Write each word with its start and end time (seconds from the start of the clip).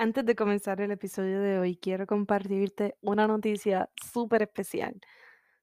Antes 0.00 0.24
de 0.24 0.36
comenzar 0.36 0.80
el 0.80 0.92
episodio 0.92 1.40
de 1.40 1.58
hoy, 1.58 1.76
quiero 1.76 2.06
compartirte 2.06 2.96
una 3.00 3.26
noticia 3.26 3.90
súper 4.00 4.42
especial. 4.42 5.00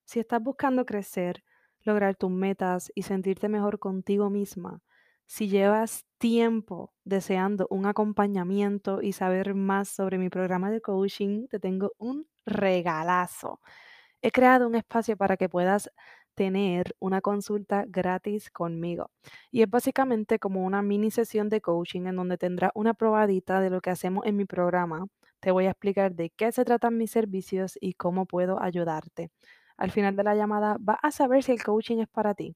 Si 0.04 0.20
estás 0.20 0.42
buscando 0.44 0.86
crecer, 0.86 1.46
lograr 1.84 2.16
tus 2.18 2.32
metas 2.32 2.92
y 2.96 3.04
sentirte 3.04 3.48
mejor 3.48 3.80
contigo 3.80 4.30
misma, 4.30 4.82
si 5.26 5.48
llevas 5.48 6.06
tiempo 6.18 6.94
deseando 7.06 7.66
un 7.70 7.86
acompañamiento 7.86 9.02
y 9.02 9.14
saber 9.14 9.56
más 9.56 9.88
sobre 9.88 10.18
mi 10.18 10.30
programa 10.30 10.70
de 10.70 10.82
coaching, 10.82 11.48
te 11.48 11.60
tengo 11.62 11.94
un 11.98 12.28
regalazo. 12.46 13.62
He 14.22 14.32
creado 14.32 14.68
un 14.68 14.76
espacio 14.76 15.18
para 15.18 15.38
que 15.38 15.50
puedas 15.50 15.90
tener 16.36 16.96
una 17.00 17.22
consulta 17.22 17.86
gratis 17.88 18.52
conmigo. 18.52 19.10
Y 19.52 19.62
es 19.64 19.70
básicamente 19.70 20.38
como 20.40 20.64
una 20.66 20.82
mini 20.82 21.12
sesión 21.12 21.50
de 21.50 21.62
coaching 21.62 22.08
en 22.08 22.16
donde 22.18 22.38
tendrás 22.38 22.72
una 22.76 22.94
probadita 22.94 23.62
de 23.62 23.70
lo 23.70 23.82
que 23.82 23.90
hacemos 23.90 24.26
en 24.26 24.36
mi 24.36 24.46
programa. 24.46 25.08
Te 25.40 25.52
voy 25.52 25.66
a 25.66 25.72
explicar 25.72 26.14
de 26.14 26.30
qué 26.32 26.52
se 26.52 26.66
tratan 26.66 26.98
mis 26.98 27.12
servicios 27.12 27.78
y 27.82 27.94
cómo 27.94 28.26
puedo 28.26 28.62
ayudarte. 28.62 29.32
Al 29.78 29.92
final 29.92 30.16
de 30.16 30.24
la 30.24 30.36
llamada 30.36 30.78
vas 30.80 31.00
a 31.02 31.12
saber 31.12 31.44
si 31.44 31.52
el 31.52 31.64
coaching 31.64 32.00
es 32.00 32.08
para 32.08 32.34
ti. 32.34 32.56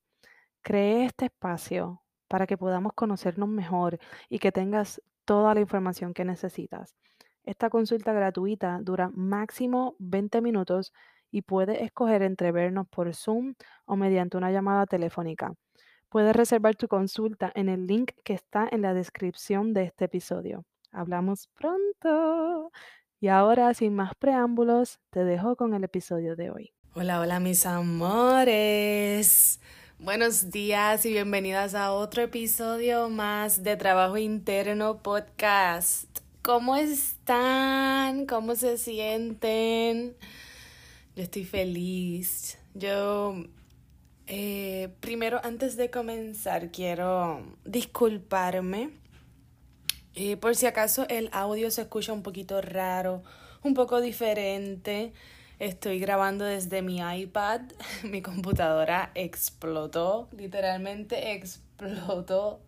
Cree 0.62 1.04
este 1.06 1.26
espacio 1.26 2.02
para 2.28 2.46
que 2.46 2.56
podamos 2.56 2.92
conocernos 2.94 3.48
mejor 3.48 3.98
y 4.28 4.38
que 4.38 4.52
tengas 4.52 5.02
toda 5.24 5.54
la 5.54 5.60
información 5.60 6.14
que 6.14 6.24
necesitas. 6.24 6.96
Esta 7.44 7.70
consulta 7.70 8.12
gratuita 8.12 8.78
dura 8.82 9.10
máximo 9.14 9.96
20 9.98 10.40
minutos 10.42 10.92
y 11.30 11.42
puedes 11.42 11.80
escoger 11.80 12.22
entre 12.22 12.52
vernos 12.52 12.86
por 12.88 13.14
Zoom 13.14 13.54
o 13.86 13.96
mediante 13.96 14.36
una 14.36 14.50
llamada 14.50 14.86
telefónica. 14.86 15.54
Puedes 16.08 16.34
reservar 16.34 16.74
tu 16.74 16.88
consulta 16.88 17.52
en 17.54 17.68
el 17.68 17.86
link 17.86 18.12
que 18.24 18.32
está 18.32 18.68
en 18.70 18.82
la 18.82 18.94
descripción 18.94 19.72
de 19.72 19.84
este 19.84 20.06
episodio. 20.06 20.64
Hablamos 20.90 21.48
pronto. 21.54 22.72
Y 23.20 23.28
ahora, 23.28 23.72
sin 23.74 23.94
más 23.94 24.14
preámbulos, 24.18 24.98
te 25.10 25.24
dejo 25.24 25.54
con 25.54 25.74
el 25.74 25.84
episodio 25.84 26.34
de 26.36 26.50
hoy. 26.50 26.72
Hola, 26.94 27.20
hola 27.20 27.38
mis 27.38 27.64
amores. 27.66 29.60
Buenos 30.00 30.50
días 30.50 31.06
y 31.06 31.12
bienvenidas 31.12 31.74
a 31.74 31.92
otro 31.92 32.22
episodio 32.22 33.08
más 33.10 33.62
de 33.62 33.76
Trabajo 33.76 34.16
Interno 34.16 35.02
Podcast. 35.02 36.08
¿Cómo 36.42 36.74
están? 36.74 38.26
¿Cómo 38.26 38.56
se 38.56 38.78
sienten? 38.78 40.16
Yo 41.20 41.24
estoy 41.24 41.44
feliz. 41.44 42.56
Yo, 42.72 43.34
eh, 44.26 44.88
primero, 45.00 45.38
antes 45.44 45.76
de 45.76 45.90
comenzar, 45.90 46.70
quiero 46.70 47.58
disculparme. 47.66 48.92
Eh, 50.14 50.38
por 50.38 50.56
si 50.56 50.64
acaso 50.64 51.06
el 51.10 51.28
audio 51.32 51.70
se 51.70 51.82
escucha 51.82 52.14
un 52.14 52.22
poquito 52.22 52.62
raro, 52.62 53.22
un 53.62 53.74
poco 53.74 54.00
diferente. 54.00 55.12
Estoy 55.58 55.98
grabando 55.98 56.46
desde 56.46 56.80
mi 56.80 57.00
iPad. 57.00 57.60
Mi 58.02 58.22
computadora 58.22 59.10
explotó, 59.14 60.30
literalmente 60.34 61.34
explotó. 61.34 62.62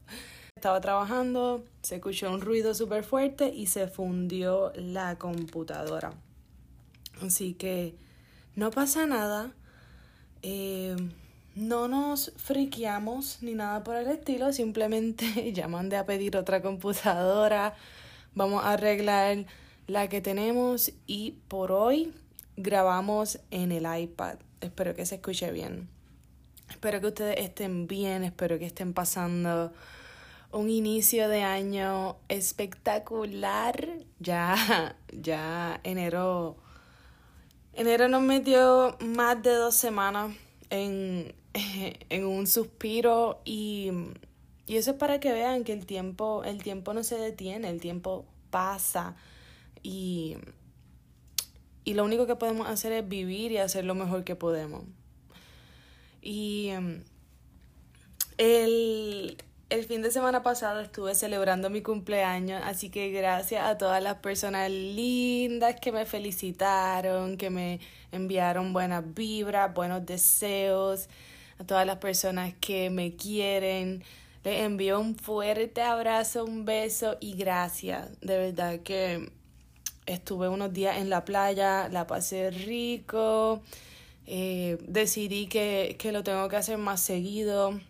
Estaba 0.57 0.79
trabajando, 0.83 1.65
se 1.81 1.95
escuchó 1.95 2.31
un 2.31 2.43
ruido 2.43 2.75
súper 2.75 3.03
fuerte 3.03 3.49
y 3.49 3.69
se 3.69 3.87
fundió 3.87 4.75
la 4.75 5.17
computadora. 5.17 6.13
Así 7.23 7.55
que 7.55 7.95
no 8.57 8.71
pasa 8.71 9.07
nada. 9.07 9.53
Eh, 10.43 10.97
no 11.55 11.87
nos 11.87 12.33
friqueamos 12.37 13.43
ni 13.43 13.55
nada 13.55 13.85
por 13.85 13.97
el 13.97 14.09
estilo. 14.09 14.53
Simplemente 14.53 15.53
ya 15.55 15.69
mandé 15.69 15.97
a 15.97 16.07
pedir 16.07 16.37
otra 16.37 16.63
computadora. 16.63 17.75
Vamos 18.35 18.65
a 18.65 18.73
arreglar 18.73 19.47
la 19.87 20.09
que 20.09 20.21
tenemos 20.21 20.93
y 21.07 21.33
por 21.49 21.73
hoy 21.73 22.13
grabamos 22.57 23.41
en 23.51 23.73
el 23.73 23.87
iPad. 24.01 24.39
Espero 24.61 24.95
que 24.95 25.07
se 25.07 25.17
escuche 25.17 25.51
bien. 25.53 25.89
Espero 26.71 27.01
que 27.01 27.09
ustedes 27.09 27.39
estén 27.39 27.87
bien, 27.87 28.25
espero 28.25 28.59
que 28.59 28.65
estén 28.65 28.95
pasando 28.95 29.73
un 30.53 30.71
inicio 30.71 31.29
de 31.29 31.43
año 31.43 32.17
espectacular. 32.29 33.99
Ya, 34.21 34.97
ya 35.13 35.81
enero. 35.85 36.57
Enero 37.75 38.09
nos 38.09 38.23
metió 38.23 38.97
más 39.01 39.43
de 39.43 39.55
dos 39.55 39.75
semanas 39.75 40.35
en, 40.71 41.35
en 42.09 42.27
un 42.27 42.47
suspiro 42.47 43.41
y, 43.45 43.91
y 44.67 44.77
eso 44.77 44.93
es 44.93 44.97
para 44.97 45.21
que 45.21 45.33
vean 45.33 45.65
que 45.65 45.73
el 45.73 45.87
tiempo, 45.87 46.45
el 46.45 46.63
tiempo 46.63 46.95
no 46.95 47.03
se 47.03 47.17
detiene, 47.17 47.69
el 47.69 47.81
tiempo 47.81 48.27
pasa 48.51 49.17
y 49.83 50.37
y 51.85 51.95
lo 51.95 52.05
único 52.05 52.27
que 52.27 52.37
podemos 52.37 52.69
hacer 52.69 52.93
es 52.93 53.09
vivir 53.09 53.53
y 53.53 53.59
hacer 53.59 53.85
lo 53.85 53.95
mejor 53.95 54.25
que 54.25 54.37
podemos. 54.37 54.85
Y 56.21 56.69
em, 56.69 57.03
el, 58.39 59.37
el 59.73 59.85
fin 59.87 60.03
de 60.03 60.11
semana 60.11 60.43
pasado 60.43 60.81
estuve 60.81 61.15
celebrando 61.15 61.71
mi 61.71 61.81
cumpleaños, 61.81 62.63
así 62.63 62.91
que 62.91 63.11
gracias 63.11 63.65
a 63.65 63.79
todas 63.79 64.03
las 64.03 64.17
personas 64.17 64.71
lindas 64.71 65.81
que 65.81 65.93
me 65.93 66.05
felicitaron, 66.05 67.39
que 67.39 67.49
me 67.49 67.81
enviaron 68.13 68.75
buenas 68.75 69.15
vibras, 69.15 69.73
buenos 69.73 70.05
deseos, 70.05 71.09
a 71.59 71.65
todas 71.65 71.87
las 71.87 71.97
personas 71.97 72.53
que 72.61 72.91
me 72.91 73.17
quieren. 73.17 74.05
Les 74.45 74.61
envío 74.61 75.01
un 75.01 75.17
fuerte 75.17 75.81
abrazo, 75.81 76.45
un 76.45 76.67
beso 76.67 77.17
y 77.21 77.35
gracias. 77.35 78.11
De 78.21 78.37
verdad 78.37 78.81
que 78.81 79.33
estuve 80.05 80.51
unos 80.51 80.75
días 80.75 80.99
en 80.99 81.09
la 81.09 81.25
playa, 81.25 81.89
la 81.89 82.07
pasé 82.07 82.51
rico, 82.51 83.63
eh, 84.27 84.77
decidí 84.87 85.47
que, 85.47 85.97
que, 85.99 86.13
lo 86.13 86.23
tengo 86.23 86.47
que 86.51 86.57
hacer 86.57 86.77
más 86.77 87.01
seguido, 87.01 87.81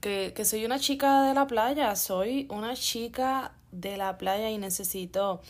que, 0.00 0.32
que 0.34 0.44
soy 0.44 0.64
una 0.64 0.78
chica 0.78 1.22
de 1.22 1.34
la 1.34 1.46
playa, 1.46 1.94
soy 1.96 2.46
una 2.50 2.74
chica 2.74 3.52
de 3.72 3.96
la 3.96 4.18
playa 4.18 4.50
y 4.50 4.58
necesito 4.58 5.40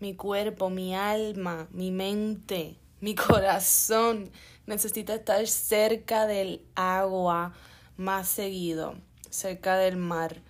mi 0.00 0.14
cuerpo, 0.14 0.70
mi 0.70 0.94
alma, 0.94 1.68
mi 1.70 1.90
mente, 1.90 2.76
mi 3.00 3.14
corazón, 3.14 4.30
necesito 4.66 5.12
estar 5.12 5.46
cerca 5.46 6.26
del 6.26 6.62
agua 6.74 7.54
más 7.96 8.28
seguido, 8.28 8.94
cerca 9.30 9.76
del 9.76 9.96
mar. 9.96 10.42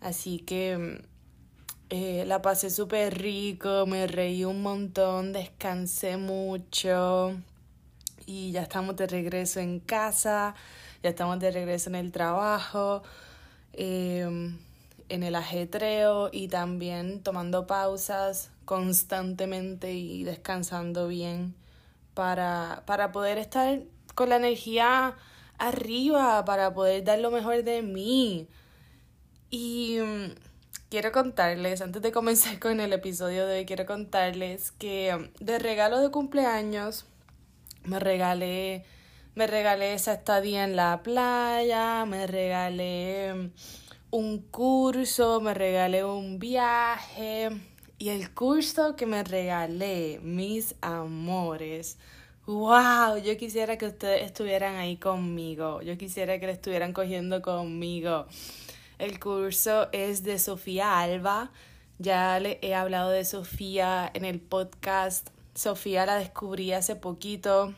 Así 0.00 0.38
que 0.38 1.02
eh, 1.90 2.24
la 2.26 2.42
pasé 2.42 2.70
súper 2.70 3.18
rico, 3.18 3.86
me 3.86 4.06
reí 4.06 4.44
un 4.44 4.62
montón, 4.62 5.32
descansé 5.32 6.16
mucho 6.16 7.36
y 8.26 8.52
ya 8.52 8.62
estamos 8.62 8.96
de 8.96 9.06
regreso 9.06 9.60
en 9.60 9.80
casa, 9.80 10.54
ya 11.04 11.10
estamos 11.10 11.38
de 11.38 11.50
regreso 11.50 11.90
en 11.90 11.96
el 11.96 12.12
trabajo, 12.12 13.02
em, 13.74 14.58
en 15.10 15.22
el 15.22 15.34
ajetreo 15.34 16.30
y 16.32 16.48
también 16.48 17.22
tomando 17.22 17.66
pausas 17.66 18.50
constantemente 18.64 19.92
y 19.92 20.24
descansando 20.24 21.06
bien 21.06 21.54
para, 22.14 22.84
para 22.86 23.12
poder 23.12 23.36
estar 23.36 23.80
con 24.14 24.30
la 24.30 24.36
energía 24.36 25.14
arriba, 25.58 26.42
para 26.46 26.72
poder 26.72 27.04
dar 27.04 27.18
lo 27.18 27.30
mejor 27.30 27.64
de 27.64 27.82
mí. 27.82 28.48
Y 29.50 29.98
quiero 30.88 31.12
contarles, 31.12 31.82
antes 31.82 32.00
de 32.00 32.12
comenzar 32.12 32.58
con 32.60 32.80
el 32.80 32.94
episodio 32.94 33.46
de 33.46 33.58
hoy, 33.58 33.66
quiero 33.66 33.84
contarles 33.84 34.72
que 34.72 35.30
de 35.38 35.58
regalo 35.58 36.00
de 36.00 36.10
cumpleaños 36.10 37.04
me 37.84 38.00
regalé 38.00 38.86
Me 39.34 39.48
regalé 39.48 39.94
esa 39.94 40.12
estadía 40.12 40.62
en 40.62 40.76
la 40.76 41.02
playa, 41.02 42.04
me 42.04 42.28
regalé 42.28 43.50
un 44.12 44.38
curso, 44.38 45.40
me 45.40 45.54
regalé 45.54 46.04
un 46.04 46.38
viaje 46.38 47.48
y 47.98 48.10
el 48.10 48.32
curso 48.32 48.94
que 48.94 49.06
me 49.06 49.24
regalé, 49.24 50.20
mis 50.22 50.76
amores. 50.82 51.98
Wow, 52.46 53.16
yo 53.24 53.36
quisiera 53.36 53.76
que 53.76 53.86
ustedes 53.86 54.22
estuvieran 54.22 54.76
ahí 54.76 54.98
conmigo. 54.98 55.82
Yo 55.82 55.98
quisiera 55.98 56.38
que 56.38 56.46
le 56.46 56.52
estuvieran 56.52 56.92
cogiendo 56.92 57.42
conmigo. 57.42 58.26
El 58.98 59.18
curso 59.18 59.88
es 59.90 60.22
de 60.22 60.38
Sofía 60.38 61.00
Alba. 61.00 61.50
Ya 61.98 62.38
le 62.38 62.60
he 62.62 62.76
hablado 62.76 63.10
de 63.10 63.24
Sofía 63.24 64.12
en 64.14 64.24
el 64.24 64.38
podcast. 64.38 65.30
Sofía 65.56 66.06
la 66.06 66.18
descubrí 66.18 66.72
hace 66.72 66.94
poquito 66.94 67.74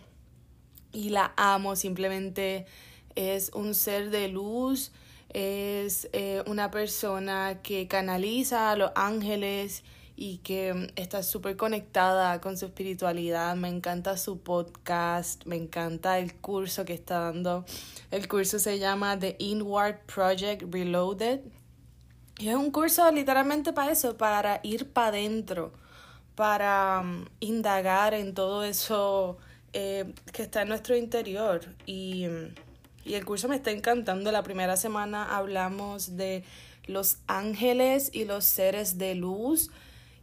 y 0.96 1.10
la 1.10 1.32
amo. 1.36 1.76
Simplemente 1.76 2.66
es 3.14 3.50
un 3.54 3.74
ser 3.74 4.10
de 4.10 4.28
luz 4.28 4.92
es 5.30 6.08
eh, 6.12 6.42
una 6.46 6.70
persona 6.70 7.60
que 7.62 7.88
canaliza 7.88 8.70
a 8.70 8.76
los 8.76 8.90
ángeles 8.94 9.84
y 10.16 10.38
que 10.38 10.72
mm, 10.72 10.86
está 10.96 11.22
súper 11.22 11.58
conectada 11.58 12.40
con 12.40 12.56
su 12.56 12.64
espiritualidad. 12.66 13.54
Me 13.56 13.68
encanta 13.68 14.16
su 14.16 14.40
podcast, 14.40 15.44
me 15.44 15.56
encanta 15.56 16.18
el 16.18 16.34
curso 16.36 16.86
que 16.86 16.94
está 16.94 17.20
dando. 17.20 17.66
El 18.10 18.28
curso 18.28 18.58
se 18.58 18.78
llama 18.78 19.18
The 19.18 19.36
Inward 19.38 20.06
Project 20.06 20.72
Reloaded. 20.72 21.40
Y 22.38 22.48
es 22.48 22.54
un 22.54 22.70
curso 22.70 23.10
literalmente 23.10 23.72
para 23.72 23.92
eso, 23.92 24.16
para 24.16 24.60
ir 24.62 24.90
para 24.90 25.08
adentro, 25.08 25.74
para 26.34 27.02
mm, 27.02 27.26
indagar 27.40 28.14
en 28.14 28.32
todo 28.32 28.64
eso 28.64 29.38
eh, 29.76 30.12
que 30.32 30.42
está 30.42 30.62
en 30.62 30.68
nuestro 30.68 30.96
interior. 30.96 31.60
Y 31.86 32.26
y 33.06 33.14
el 33.14 33.24
curso 33.24 33.48
me 33.48 33.54
está 33.54 33.70
encantando. 33.70 34.32
La 34.32 34.42
primera 34.42 34.76
semana 34.76 35.36
hablamos 35.36 36.16
de 36.16 36.42
los 36.86 37.18
ángeles 37.28 38.10
y 38.12 38.24
los 38.24 38.44
seres 38.44 38.98
de 38.98 39.14
luz 39.14 39.70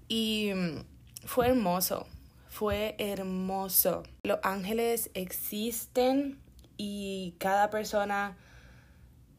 y 0.09 0.51
mm, 0.53 0.83
fue 1.25 1.47
hermoso, 1.47 2.05
fue 2.50 2.95
hermoso. 2.97 4.03
Los 4.23 4.39
ángeles 4.44 5.11
existen 5.13 6.41
y 6.75 7.35
cada 7.38 7.69
persona 7.69 8.38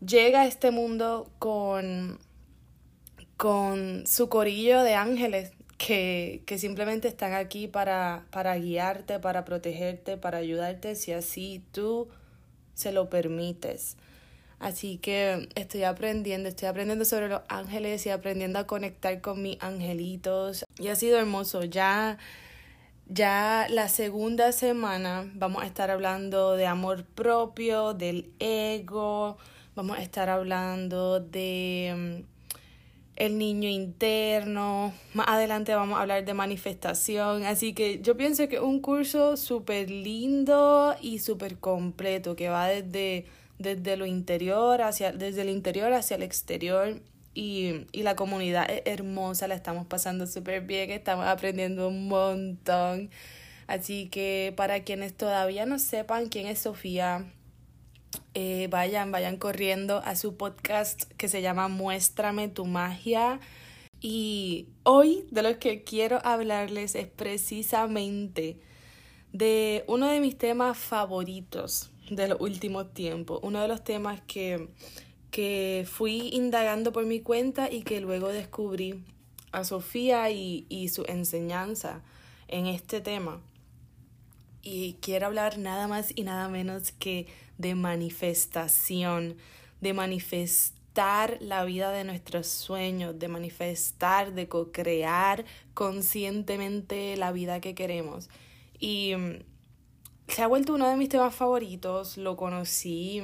llega 0.00 0.42
a 0.42 0.46
este 0.46 0.70
mundo 0.70 1.30
con, 1.38 2.18
con 3.36 4.06
su 4.06 4.30
corillo 4.30 4.82
de 4.82 4.94
ángeles 4.94 5.52
que, 5.84 6.42
que 6.46 6.56
simplemente 6.56 7.08
están 7.08 7.34
aquí 7.34 7.68
para, 7.68 8.24
para 8.30 8.56
guiarte, 8.56 9.18
para 9.18 9.44
protegerte, 9.44 10.16
para 10.16 10.38
ayudarte 10.38 10.94
si 10.94 11.12
así 11.12 11.62
tú 11.72 12.08
se 12.72 12.90
lo 12.90 13.10
permites. 13.10 13.98
Así 14.58 14.96
que 14.96 15.46
estoy 15.56 15.84
aprendiendo, 15.84 16.48
estoy 16.48 16.68
aprendiendo 16.68 17.04
sobre 17.04 17.28
los 17.28 17.42
ángeles 17.48 18.06
y 18.06 18.08
aprendiendo 18.08 18.58
a 18.58 18.66
conectar 18.66 19.20
con 19.20 19.42
mis 19.42 19.60
angelitos. 19.60 20.64
Y 20.78 20.88
ha 20.88 20.96
sido 20.96 21.18
hermoso. 21.18 21.64
Ya, 21.64 22.16
ya 23.06 23.66
la 23.68 23.90
segunda 23.90 24.52
semana 24.52 25.30
vamos 25.34 25.62
a 25.64 25.66
estar 25.66 25.90
hablando 25.90 26.56
de 26.56 26.66
amor 26.66 27.04
propio, 27.04 27.92
del 27.92 28.32
ego, 28.38 29.36
vamos 29.74 29.98
a 29.98 30.02
estar 30.02 30.30
hablando 30.30 31.20
de 31.20 32.24
mm, 32.24 32.33
el 33.16 33.38
niño 33.38 33.68
interno. 33.68 34.92
Más 35.12 35.28
adelante 35.28 35.74
vamos 35.74 35.98
a 35.98 36.02
hablar 36.02 36.24
de 36.24 36.34
manifestación. 36.34 37.44
Así 37.44 37.72
que 37.72 38.00
yo 38.00 38.16
pienso 38.16 38.48
que 38.48 38.56
es 38.56 38.62
un 38.62 38.80
curso 38.80 39.36
súper 39.36 39.90
lindo 39.90 40.94
y 41.00 41.20
súper 41.20 41.58
completo 41.58 42.36
que 42.36 42.48
va 42.48 42.68
desde, 42.68 43.26
desde 43.58 43.96
lo 43.96 44.06
interior 44.06 44.82
hacia, 44.82 45.12
desde 45.12 45.42
el 45.42 45.48
interior 45.48 45.92
hacia 45.92 46.16
el 46.16 46.22
exterior. 46.22 47.00
Y, 47.34 47.86
y 47.90 48.02
la 48.04 48.14
comunidad 48.14 48.70
es 48.70 48.82
hermosa, 48.84 49.48
la 49.48 49.56
estamos 49.56 49.86
pasando 49.86 50.26
súper 50.26 50.62
bien, 50.62 50.90
estamos 50.90 51.26
aprendiendo 51.26 51.88
un 51.88 52.08
montón. 52.08 53.10
Así 53.66 54.08
que 54.08 54.52
para 54.56 54.84
quienes 54.84 55.14
todavía 55.16 55.66
no 55.66 55.78
sepan 55.78 56.28
quién 56.28 56.46
es 56.46 56.60
Sofía, 56.60 57.26
eh, 58.34 58.68
vayan, 58.68 59.12
vayan 59.12 59.36
corriendo 59.36 59.98
a 60.04 60.16
su 60.16 60.36
podcast 60.36 61.04
que 61.16 61.28
se 61.28 61.40
llama 61.40 61.68
Muéstrame 61.68 62.48
tu 62.48 62.64
magia. 62.64 63.38
Y 64.00 64.68
hoy 64.82 65.24
de 65.30 65.42
lo 65.42 65.58
que 65.58 65.84
quiero 65.84 66.18
hablarles 66.24 66.96
es 66.96 67.06
precisamente 67.06 68.58
de 69.32 69.84
uno 69.86 70.08
de 70.08 70.20
mis 70.20 70.36
temas 70.36 70.76
favoritos 70.76 71.90
de 72.10 72.28
los 72.28 72.40
últimos 72.40 72.92
tiempos, 72.92 73.40
uno 73.42 73.60
de 73.60 73.68
los 73.68 73.82
temas 73.82 74.20
que, 74.26 74.68
que 75.30 75.86
fui 75.90 76.28
indagando 76.32 76.92
por 76.92 77.06
mi 77.06 77.20
cuenta 77.20 77.70
y 77.70 77.82
que 77.82 78.00
luego 78.00 78.28
descubrí 78.28 79.02
a 79.52 79.64
Sofía 79.64 80.28
y, 80.30 80.66
y 80.68 80.88
su 80.88 81.04
enseñanza 81.06 82.02
en 82.48 82.66
este 82.66 83.00
tema. 83.00 83.40
Y 84.60 84.94
quiero 85.00 85.26
hablar 85.26 85.58
nada 85.58 85.86
más 85.88 86.12
y 86.14 86.24
nada 86.24 86.48
menos 86.48 86.92
que 86.92 87.26
de 87.58 87.74
manifestación, 87.74 89.36
de 89.80 89.92
manifestar 89.92 91.38
la 91.40 91.64
vida 91.64 91.90
de 91.90 92.04
nuestros 92.04 92.46
sueños, 92.46 93.18
de 93.18 93.28
manifestar, 93.28 94.32
de 94.32 94.48
co-crear 94.48 95.44
conscientemente 95.74 97.16
la 97.16 97.32
vida 97.32 97.60
que 97.60 97.74
queremos. 97.74 98.28
Y 98.78 99.14
mm, 99.16 99.42
se 100.28 100.42
ha 100.42 100.46
vuelto 100.46 100.74
uno 100.74 100.88
de 100.88 100.96
mis 100.96 101.08
temas 101.08 101.34
favoritos, 101.34 102.16
lo 102.16 102.36
conocí, 102.36 103.22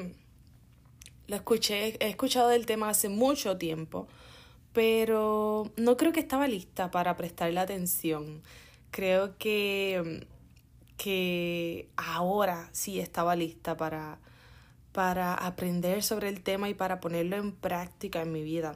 lo 1.27 1.37
escuché, 1.37 1.97
he 2.05 2.09
escuchado 2.09 2.49
del 2.49 2.67
tema 2.67 2.89
hace 2.89 3.09
mucho 3.09 3.57
tiempo, 3.57 4.09
pero 4.73 5.71
no 5.77 5.97
creo 5.97 6.13
que 6.13 6.21
estaba 6.21 6.49
lista 6.49 6.91
para 6.91 7.17
prestarle 7.17 7.61
atención. 7.61 8.43
Creo 8.91 9.39
que 9.39 10.25
mm, 10.27 10.40
que 11.01 11.89
ahora 11.97 12.69
sí 12.73 13.01
estaba 13.01 13.35
lista 13.35 13.75
para, 13.75 14.19
para 14.93 15.33
aprender 15.33 16.03
sobre 16.03 16.29
el 16.29 16.43
tema 16.43 16.69
y 16.69 16.75
para 16.75 17.01
ponerlo 17.01 17.37
en 17.37 17.53
práctica 17.53 18.21
en 18.21 18.33
mi 18.33 18.43
vida. 18.43 18.75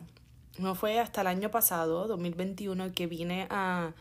No 0.56 0.74
fue 0.74 0.98
hasta 1.00 1.20
el 1.20 1.26
año 1.26 1.50
pasado, 1.50 2.08
2021, 2.08 2.92
que 2.94 3.06
vine 3.06 3.46
a, 3.50 3.92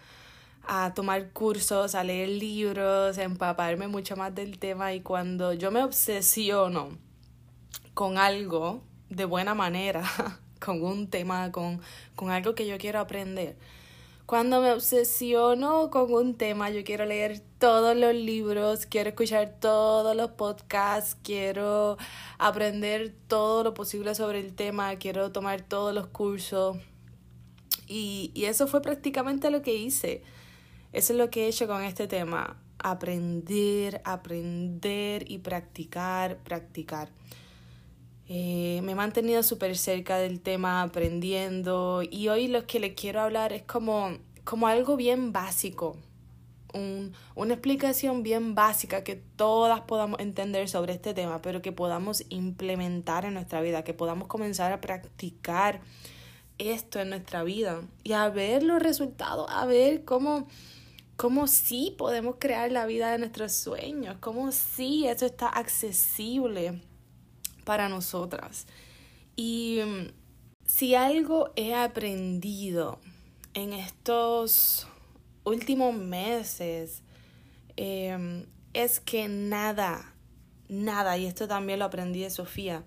a 0.65 0.93
tomar 0.93 1.31
cursos, 1.31 1.95
a 1.95 2.05
leer 2.05 2.29
libros, 2.29 3.17
a 3.17 3.23
empaparme 3.23 3.89
mucho 3.89 4.15
más 4.15 4.33
del 4.33 4.57
tema 4.57 4.93
y 4.93 5.01
cuando 5.01 5.51
yo 5.51 5.69
me 5.69 5.83
obsesiono 5.83 6.97
con 7.93 8.17
algo 8.17 8.83
de 9.09 9.25
buena 9.25 9.53
manera, 9.53 10.01
con 10.63 10.81
un 10.81 11.09
tema, 11.09 11.51
con, 11.51 11.81
con 12.15 12.29
algo 12.29 12.55
que 12.55 12.67
yo 12.67 12.77
quiero 12.77 13.01
aprender, 13.01 13.57
cuando 14.33 14.61
me 14.61 14.71
obsesiono 14.71 15.91
con 15.91 16.11
un 16.11 16.33
tema, 16.33 16.71
yo 16.71 16.83
quiero 16.83 17.05
leer 17.05 17.39
todos 17.59 17.95
los 17.95 18.15
libros, 18.15 18.87
quiero 18.87 19.09
escuchar 19.09 19.57
todos 19.59 20.15
los 20.15 20.31
podcasts, 20.31 21.15
quiero 21.21 21.99
aprender 22.39 23.13
todo 23.27 23.63
lo 23.63 23.75
posible 23.75 24.15
sobre 24.15 24.39
el 24.39 24.55
tema, 24.55 24.95
quiero 24.95 25.31
tomar 25.31 25.61
todos 25.61 25.93
los 25.93 26.07
cursos. 26.07 26.77
Y, 27.85 28.31
y 28.33 28.45
eso 28.45 28.65
fue 28.65 28.81
prácticamente 28.81 29.51
lo 29.51 29.61
que 29.61 29.75
hice. 29.75 30.23
Eso 30.93 31.13
es 31.13 31.19
lo 31.19 31.29
que 31.29 31.45
he 31.45 31.49
hecho 31.49 31.67
con 31.67 31.83
este 31.83 32.07
tema. 32.07 32.57
Aprender, 32.79 34.01
aprender 34.03 35.29
y 35.29 35.37
practicar, 35.37 36.39
practicar. 36.39 37.09
Eh, 38.35 38.81
me 38.81 38.93
he 38.93 38.95
mantenido 38.95 39.43
súper 39.43 39.77
cerca 39.77 40.17
del 40.17 40.41
tema, 40.41 40.81
aprendiendo 40.81 42.01
y 42.01 42.29
hoy 42.29 42.47
lo 42.47 42.65
que 42.65 42.79
les 42.79 42.95
quiero 42.95 43.21
hablar 43.21 43.53
es 43.53 43.61
como, 43.61 44.17
como 44.43 44.65
algo 44.65 44.97
bien 44.97 45.31
básico, 45.31 45.97
un, 46.73 47.13
una 47.35 47.53
explicación 47.53 48.23
bien 48.23 48.55
básica 48.55 49.03
que 49.03 49.17
todas 49.17 49.81
podamos 49.81 50.19
entender 50.19 50.67
sobre 50.67 50.93
este 50.93 51.13
tema, 51.13 51.43
pero 51.43 51.61
que 51.61 51.71
podamos 51.71 52.25
implementar 52.29 53.23
en 53.25 53.35
nuestra 53.35 53.61
vida, 53.61 53.83
que 53.83 53.93
podamos 53.93 54.27
comenzar 54.27 54.71
a 54.71 54.81
practicar 54.81 55.81
esto 56.57 56.99
en 56.99 57.11
nuestra 57.11 57.43
vida 57.43 57.83
y 58.03 58.13
a 58.13 58.29
ver 58.29 58.63
los 58.63 58.81
resultados, 58.81 59.45
a 59.51 59.67
ver 59.67 60.05
cómo, 60.05 60.47
cómo 61.17 61.45
sí 61.45 61.93
podemos 61.99 62.37
crear 62.39 62.71
la 62.71 62.87
vida 62.87 63.11
de 63.11 63.19
nuestros 63.19 63.51
sueños, 63.51 64.17
cómo 64.19 64.51
sí 64.51 65.05
eso 65.05 65.27
está 65.27 65.49
accesible 65.49 66.81
para 67.63 67.89
nosotras. 67.89 68.67
Y 69.35 69.79
mm, 69.85 70.11
si 70.65 70.95
algo 70.95 71.51
he 71.55 71.73
aprendido 71.73 72.99
en 73.53 73.73
estos 73.73 74.87
últimos 75.43 75.93
meses 75.95 77.03
em, 77.75 78.45
es 78.73 78.99
que 78.99 79.27
nada, 79.27 80.13
nada, 80.69 81.17
y 81.17 81.25
esto 81.25 81.47
también 81.47 81.79
lo 81.79 81.85
aprendí 81.85 82.21
de 82.21 82.29
Sofía, 82.29 82.83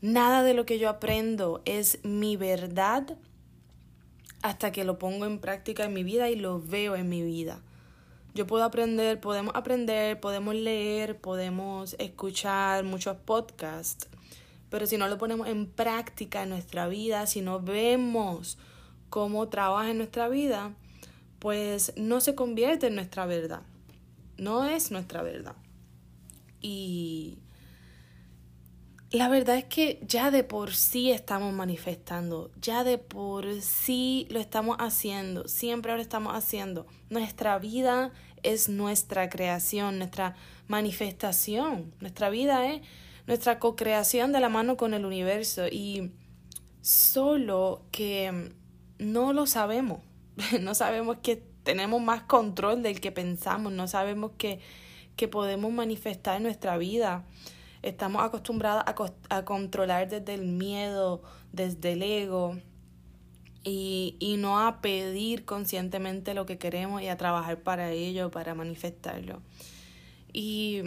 nada 0.00 0.42
de 0.42 0.54
lo 0.54 0.66
que 0.66 0.78
yo 0.78 0.88
aprendo 0.88 1.62
es 1.64 1.98
mi 2.04 2.36
verdad 2.36 3.16
hasta 4.42 4.70
que 4.70 4.84
lo 4.84 4.98
pongo 4.98 5.26
en 5.26 5.40
práctica 5.40 5.84
en 5.84 5.92
mi 5.92 6.04
vida 6.04 6.30
y 6.30 6.36
lo 6.36 6.60
veo 6.60 6.94
en 6.94 7.08
mi 7.08 7.22
vida. 7.22 7.60
Yo 8.34 8.46
puedo 8.46 8.64
aprender, 8.64 9.18
podemos 9.18 9.54
aprender, 9.56 10.20
podemos 10.20 10.54
leer, 10.54 11.18
podemos 11.18 11.96
escuchar 11.98 12.84
muchos 12.84 13.16
podcasts, 13.16 14.08
pero 14.70 14.86
si 14.86 14.98
no 14.98 15.08
lo 15.08 15.18
ponemos 15.18 15.48
en 15.48 15.66
práctica 15.66 16.42
en 16.42 16.50
nuestra 16.50 16.88
vida, 16.88 17.26
si 17.26 17.40
no 17.40 17.60
vemos 17.60 18.58
cómo 19.08 19.48
trabaja 19.48 19.90
en 19.90 19.98
nuestra 19.98 20.28
vida, 20.28 20.74
pues 21.38 21.92
no 21.96 22.20
se 22.20 22.34
convierte 22.34 22.88
en 22.88 22.96
nuestra 22.96 23.26
verdad. 23.26 23.62
No 24.36 24.64
es 24.64 24.90
nuestra 24.90 25.22
verdad. 25.22 25.54
Y 26.60 27.38
la 29.10 29.28
verdad 29.28 29.56
es 29.56 29.64
que 29.64 30.00
ya 30.06 30.30
de 30.30 30.42
por 30.42 30.74
sí 30.74 31.10
estamos 31.10 31.54
manifestando, 31.54 32.50
ya 32.60 32.82
de 32.82 32.98
por 32.98 33.62
sí 33.62 34.26
lo 34.30 34.40
estamos 34.40 34.76
haciendo, 34.80 35.46
siempre 35.46 35.94
lo 35.94 36.02
estamos 36.02 36.34
haciendo. 36.34 36.86
Nuestra 37.08 37.58
vida 37.58 38.12
es 38.42 38.68
nuestra 38.68 39.28
creación, 39.28 39.98
nuestra 39.98 40.34
manifestación. 40.68 41.94
Nuestra 42.00 42.30
vida 42.30 42.66
es 42.66 42.82
nuestra 43.26 43.58
co-creación 43.58 44.32
de 44.32 44.40
la 44.40 44.48
mano 44.48 44.76
con 44.76 44.94
el 44.94 45.04
universo 45.04 45.66
y 45.66 46.12
solo 46.80 47.84
que 47.90 48.52
no 48.98 49.32
lo 49.32 49.46
sabemos, 49.46 50.00
no 50.60 50.74
sabemos 50.74 51.18
que 51.22 51.42
tenemos 51.62 52.00
más 52.00 52.22
control 52.22 52.82
del 52.82 53.00
que 53.00 53.10
pensamos, 53.10 53.72
no 53.72 53.88
sabemos 53.88 54.32
que, 54.38 54.60
que 55.16 55.26
podemos 55.26 55.72
manifestar 55.72 56.40
nuestra 56.40 56.78
vida. 56.78 57.26
Estamos 57.82 58.22
acostumbrados 58.22 58.84
a, 58.86 59.36
a, 59.36 59.44
controlar 59.44 60.08
desde 60.08 60.34
el 60.34 60.46
miedo, 60.46 61.22
desde 61.52 61.92
el 61.92 62.02
ego 62.02 62.56
y, 63.64 64.16
y 64.20 64.36
no 64.36 64.60
a 64.60 64.80
pedir 64.80 65.44
conscientemente 65.44 66.34
lo 66.34 66.46
que 66.46 66.58
queremos 66.58 67.02
y 67.02 67.08
a 67.08 67.16
trabajar 67.16 67.62
para 67.62 67.90
ello, 67.90 68.30
para 68.30 68.54
manifestarlo. 68.54 69.42
Y 70.32 70.82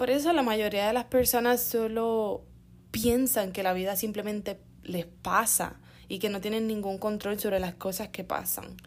por 0.00 0.08
eso 0.08 0.32
la 0.32 0.40
mayoría 0.40 0.86
de 0.86 0.94
las 0.94 1.04
personas 1.04 1.60
solo 1.60 2.46
piensan 2.90 3.52
que 3.52 3.62
la 3.62 3.74
vida 3.74 3.96
simplemente 3.96 4.58
les 4.82 5.04
pasa 5.04 5.78
y 6.08 6.20
que 6.20 6.30
no 6.30 6.40
tienen 6.40 6.66
ningún 6.66 6.96
control 6.96 7.38
sobre 7.38 7.60
las 7.60 7.74
cosas 7.74 8.08
que 8.08 8.24
pasan. 8.24 8.78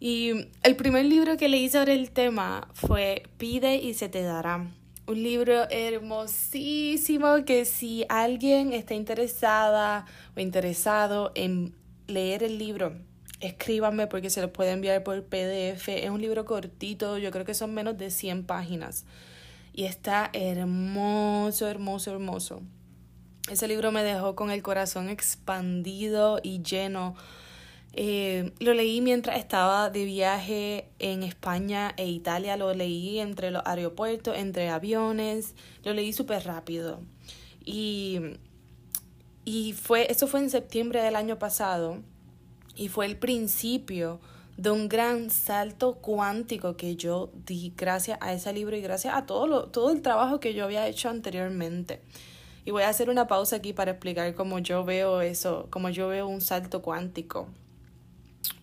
Y 0.00 0.48
el 0.64 0.74
primer 0.74 1.04
libro 1.04 1.36
que 1.36 1.48
leí 1.48 1.68
sobre 1.68 1.92
el 1.92 2.10
tema 2.10 2.66
fue 2.74 3.22
Pide 3.38 3.76
y 3.76 3.94
se 3.94 4.08
te 4.08 4.22
dará. 4.22 4.72
Un 5.06 5.22
libro 5.22 5.70
hermosísimo 5.70 7.44
que 7.44 7.64
si 7.64 8.04
alguien 8.08 8.72
está 8.72 8.94
interesada 8.94 10.06
o 10.36 10.40
interesado 10.40 11.30
en 11.36 11.76
leer 12.08 12.42
el 12.42 12.58
libro, 12.58 12.96
escríbanme 13.38 14.08
porque 14.08 14.30
se 14.30 14.40
lo 14.40 14.52
puede 14.52 14.72
enviar 14.72 15.04
por 15.04 15.22
PDF. 15.22 15.90
Es 15.90 16.10
un 16.10 16.20
libro 16.20 16.44
cortito, 16.44 17.18
yo 17.18 17.30
creo 17.30 17.44
que 17.44 17.54
son 17.54 17.72
menos 17.72 17.96
de 17.98 18.10
100 18.10 18.46
páginas. 18.46 19.04
Y 19.72 19.84
está 19.84 20.30
hermoso, 20.32 21.68
hermoso, 21.68 22.12
hermoso. 22.12 22.62
Ese 23.50 23.66
libro 23.68 23.90
me 23.90 24.04
dejó 24.04 24.36
con 24.36 24.50
el 24.50 24.62
corazón 24.62 25.08
expandido 25.08 26.40
y 26.42 26.62
lleno. 26.62 27.14
Eh, 27.94 28.52
lo 28.60 28.72
leí 28.72 29.00
mientras 29.00 29.38
estaba 29.38 29.90
de 29.90 30.04
viaje 30.04 30.88
en 30.98 31.22
España 31.22 31.92
e 31.96 32.08
Italia, 32.08 32.56
lo 32.56 32.72
leí 32.72 33.18
entre 33.18 33.50
los 33.50 33.62
aeropuertos, 33.66 34.36
entre 34.36 34.68
aviones, 34.70 35.54
lo 35.84 35.92
leí 35.92 36.12
súper 36.12 36.44
rápido. 36.44 37.00
Y, 37.64 38.20
y 39.44 39.72
fue, 39.72 40.10
eso 40.10 40.26
fue 40.26 40.40
en 40.40 40.50
septiembre 40.50 41.02
del 41.02 41.16
año 41.16 41.38
pasado 41.38 41.98
y 42.74 42.88
fue 42.88 43.06
el 43.06 43.16
principio 43.18 44.20
de 44.56 44.70
un 44.70 44.88
gran 44.88 45.30
salto 45.30 45.94
cuántico 45.94 46.76
que 46.76 46.96
yo 46.96 47.30
di 47.46 47.72
gracias 47.76 48.18
a 48.20 48.32
ese 48.32 48.52
libro 48.52 48.76
y 48.76 48.82
gracias 48.82 49.14
a 49.14 49.26
todo, 49.26 49.46
lo, 49.46 49.68
todo 49.68 49.90
el 49.90 50.02
trabajo 50.02 50.40
que 50.40 50.54
yo 50.54 50.64
había 50.64 50.86
hecho 50.86 51.08
anteriormente. 51.08 52.00
Y 52.64 52.70
voy 52.70 52.84
a 52.84 52.88
hacer 52.88 53.10
una 53.10 53.26
pausa 53.26 53.56
aquí 53.56 53.72
para 53.72 53.92
explicar 53.92 54.34
cómo 54.34 54.58
yo 54.60 54.84
veo 54.84 55.20
eso, 55.20 55.66
cómo 55.70 55.88
yo 55.88 56.08
veo 56.08 56.28
un 56.28 56.40
salto 56.40 56.80
cuántico. 56.80 57.48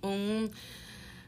Un, 0.02 0.52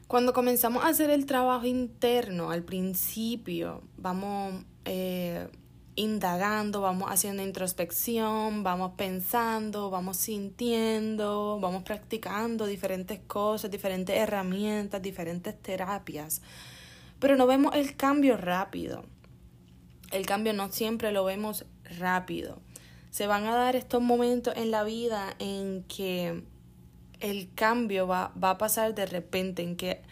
cuando 0.06 0.32
comenzamos 0.32 0.84
a 0.84 0.88
hacer 0.88 1.10
el 1.10 1.26
trabajo 1.26 1.66
interno 1.66 2.50
al 2.50 2.62
principio, 2.62 3.82
vamos 3.98 4.64
eh, 4.84 5.48
indagando, 5.94 6.80
vamos 6.80 7.10
haciendo 7.10 7.42
introspección, 7.42 8.62
vamos 8.62 8.92
pensando, 8.96 9.90
vamos 9.90 10.16
sintiendo, 10.16 11.58
vamos 11.60 11.82
practicando 11.82 12.66
diferentes 12.66 13.20
cosas, 13.26 13.70
diferentes 13.70 14.16
herramientas, 14.16 15.02
diferentes 15.02 15.60
terapias. 15.60 16.40
Pero 17.18 17.36
no 17.36 17.46
vemos 17.46 17.74
el 17.74 17.96
cambio 17.96 18.36
rápido. 18.36 19.04
El 20.10 20.26
cambio 20.26 20.52
no 20.52 20.70
siempre 20.72 21.12
lo 21.12 21.24
vemos 21.24 21.66
rápido. 21.98 22.58
Se 23.10 23.26
van 23.26 23.44
a 23.44 23.54
dar 23.54 23.76
estos 23.76 24.02
momentos 24.02 24.54
en 24.56 24.70
la 24.70 24.84
vida 24.84 25.34
en 25.38 25.84
que 25.84 26.42
el 27.20 27.50
cambio 27.54 28.06
va, 28.06 28.32
va 28.42 28.50
a 28.50 28.58
pasar 28.58 28.94
de 28.94 29.06
repente, 29.06 29.62
en 29.62 29.76
que 29.76 30.02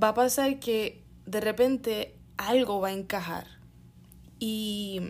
va 0.00 0.08
a 0.08 0.14
pasar 0.14 0.60
que 0.60 1.02
de 1.26 1.40
repente 1.40 2.14
algo 2.36 2.80
va 2.80 2.88
a 2.88 2.92
encajar. 2.92 3.61
Y 4.44 5.00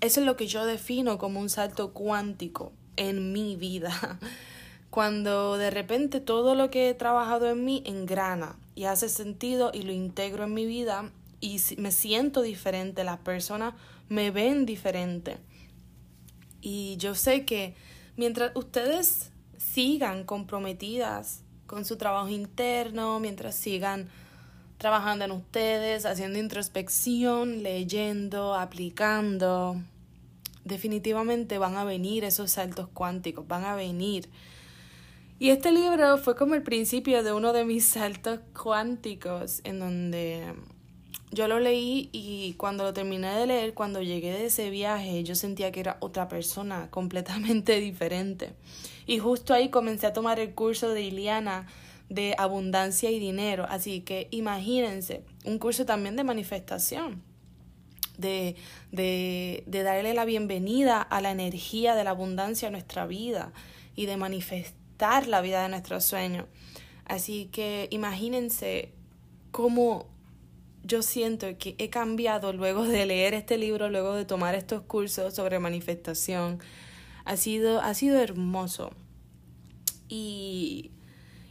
eso 0.00 0.20
es 0.20 0.26
lo 0.26 0.34
que 0.38 0.46
yo 0.46 0.64
defino 0.64 1.18
como 1.18 1.40
un 1.40 1.50
salto 1.50 1.92
cuántico 1.92 2.72
en 2.96 3.30
mi 3.30 3.54
vida. 3.54 4.18
Cuando 4.88 5.58
de 5.58 5.68
repente 5.68 6.20
todo 6.20 6.54
lo 6.54 6.70
que 6.70 6.88
he 6.88 6.94
trabajado 6.94 7.50
en 7.50 7.66
mí 7.66 7.82
engrana 7.84 8.56
y 8.74 8.84
hace 8.84 9.10
sentido 9.10 9.72
y 9.74 9.82
lo 9.82 9.92
integro 9.92 10.44
en 10.44 10.54
mi 10.54 10.64
vida 10.64 11.12
y 11.38 11.60
me 11.76 11.92
siento 11.92 12.40
diferente, 12.40 13.04
las 13.04 13.18
personas 13.18 13.74
me 14.08 14.30
ven 14.30 14.64
diferente. 14.64 15.36
Y 16.62 16.96
yo 16.96 17.14
sé 17.14 17.44
que 17.44 17.74
mientras 18.16 18.52
ustedes 18.54 19.32
sigan 19.58 20.24
comprometidas 20.24 21.42
con 21.66 21.84
su 21.84 21.98
trabajo 21.98 22.30
interno, 22.30 23.20
mientras 23.20 23.54
sigan 23.54 24.08
trabajando 24.78 25.24
en 25.24 25.32
ustedes, 25.32 26.06
haciendo 26.06 26.38
introspección, 26.38 27.62
leyendo, 27.62 28.54
aplicando, 28.54 29.80
definitivamente 30.64 31.58
van 31.58 31.76
a 31.76 31.84
venir 31.84 32.24
esos 32.24 32.50
saltos 32.50 32.88
cuánticos, 32.92 33.46
van 33.46 33.64
a 33.64 33.74
venir. 33.74 34.28
Y 35.38 35.50
este 35.50 35.70
libro 35.70 36.18
fue 36.18 36.34
como 36.34 36.54
el 36.54 36.62
principio 36.62 37.22
de 37.22 37.32
uno 37.32 37.52
de 37.52 37.64
mis 37.64 37.86
saltos 37.86 38.40
cuánticos, 38.54 39.60
en 39.64 39.78
donde 39.78 40.54
yo 41.30 41.48
lo 41.48 41.60
leí 41.60 42.08
y 42.12 42.54
cuando 42.54 42.84
lo 42.84 42.94
terminé 42.94 43.34
de 43.34 43.46
leer, 43.46 43.74
cuando 43.74 44.00
llegué 44.00 44.32
de 44.32 44.46
ese 44.46 44.70
viaje, 44.70 45.22
yo 45.24 45.34
sentía 45.34 45.72
que 45.72 45.80
era 45.80 45.98
otra 46.00 46.28
persona 46.28 46.90
completamente 46.90 47.78
diferente. 47.80 48.54
Y 49.06 49.18
justo 49.18 49.52
ahí 49.54 49.68
comencé 49.68 50.06
a 50.06 50.12
tomar 50.12 50.40
el 50.40 50.54
curso 50.54 50.88
de 50.88 51.02
Iliana 51.02 51.66
de 52.08 52.34
abundancia 52.38 53.10
y 53.10 53.18
dinero. 53.18 53.66
Así 53.68 54.00
que 54.00 54.28
imagínense, 54.30 55.24
un 55.44 55.58
curso 55.58 55.84
también 55.86 56.16
de 56.16 56.24
manifestación, 56.24 57.22
de, 58.18 58.56
de, 58.92 59.64
de 59.66 59.82
darle 59.82 60.14
la 60.14 60.24
bienvenida 60.24 61.02
a 61.02 61.20
la 61.20 61.30
energía 61.30 61.94
de 61.94 62.04
la 62.04 62.10
abundancia 62.10 62.68
a 62.68 62.70
nuestra 62.70 63.06
vida 63.06 63.52
y 63.94 64.06
de 64.06 64.16
manifestar 64.16 65.26
la 65.26 65.40
vida 65.40 65.62
de 65.62 65.68
nuestros 65.68 66.04
sueños. 66.04 66.46
Así 67.04 67.46
que 67.52 67.88
imagínense 67.90 68.92
cómo 69.50 70.06
yo 70.86 71.02
siento 71.02 71.46
que 71.58 71.74
he 71.78 71.90
cambiado 71.90 72.52
luego 72.52 72.84
de 72.84 73.06
leer 73.06 73.34
este 73.34 73.58
libro, 73.58 73.88
luego 73.88 74.14
de 74.14 74.24
tomar 74.24 74.54
estos 74.54 74.82
cursos 74.82 75.34
sobre 75.34 75.58
manifestación. 75.58 76.60
Ha 77.24 77.36
sido, 77.36 77.80
ha 77.80 77.92
sido 77.94 78.20
hermoso. 78.20 78.92
Y, 80.08 80.92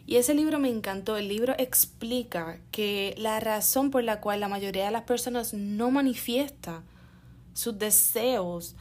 y 0.07 0.17
ese 0.17 0.33
libro 0.33 0.59
me 0.59 0.69
encantó. 0.69 1.17
El 1.17 1.27
libro 1.27 1.55
explica 1.57 2.59
que 2.71 3.15
la 3.17 3.39
razón 3.39 3.89
por 3.89 4.03
la 4.03 4.21
cual 4.21 4.39
la 4.39 4.47
mayoría 4.47 4.85
de 4.85 4.91
las 4.91 5.03
personas 5.03 5.53
no 5.53 5.89
manifiesta 5.89 6.83
sus 7.53 7.77
deseos 7.79 8.75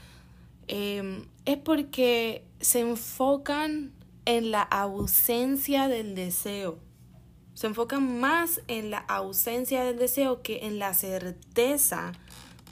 em, 0.66 1.26
es 1.44 1.56
porque 1.58 2.44
se 2.60 2.80
enfocan 2.80 3.92
en 4.26 4.50
la 4.50 4.62
ausencia 4.62 5.88
del 5.88 6.14
deseo. 6.14 6.78
Se 7.54 7.68
enfocan 7.68 8.20
más 8.20 8.60
en 8.68 8.90
la 8.90 8.98
ausencia 8.98 9.84
del 9.84 9.96
deseo 9.96 10.42
que 10.42 10.66
en 10.66 10.78
la 10.78 10.92
certeza 10.92 12.12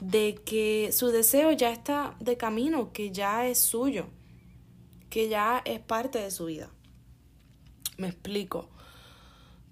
de 0.01 0.35
que 0.45 0.91
su 0.91 1.07
deseo 1.07 1.53
ya 1.53 1.71
está 1.71 2.15
de 2.19 2.35
camino, 2.37 2.91
que 2.91 3.11
ya 3.11 3.47
es 3.47 3.59
suyo, 3.59 4.07
que 5.09 5.29
ya 5.29 5.61
es 5.63 5.79
parte 5.79 6.19
de 6.19 6.31
su 6.31 6.45
vida. 6.45 6.72
Me 7.97 8.07
explico. 8.07 8.69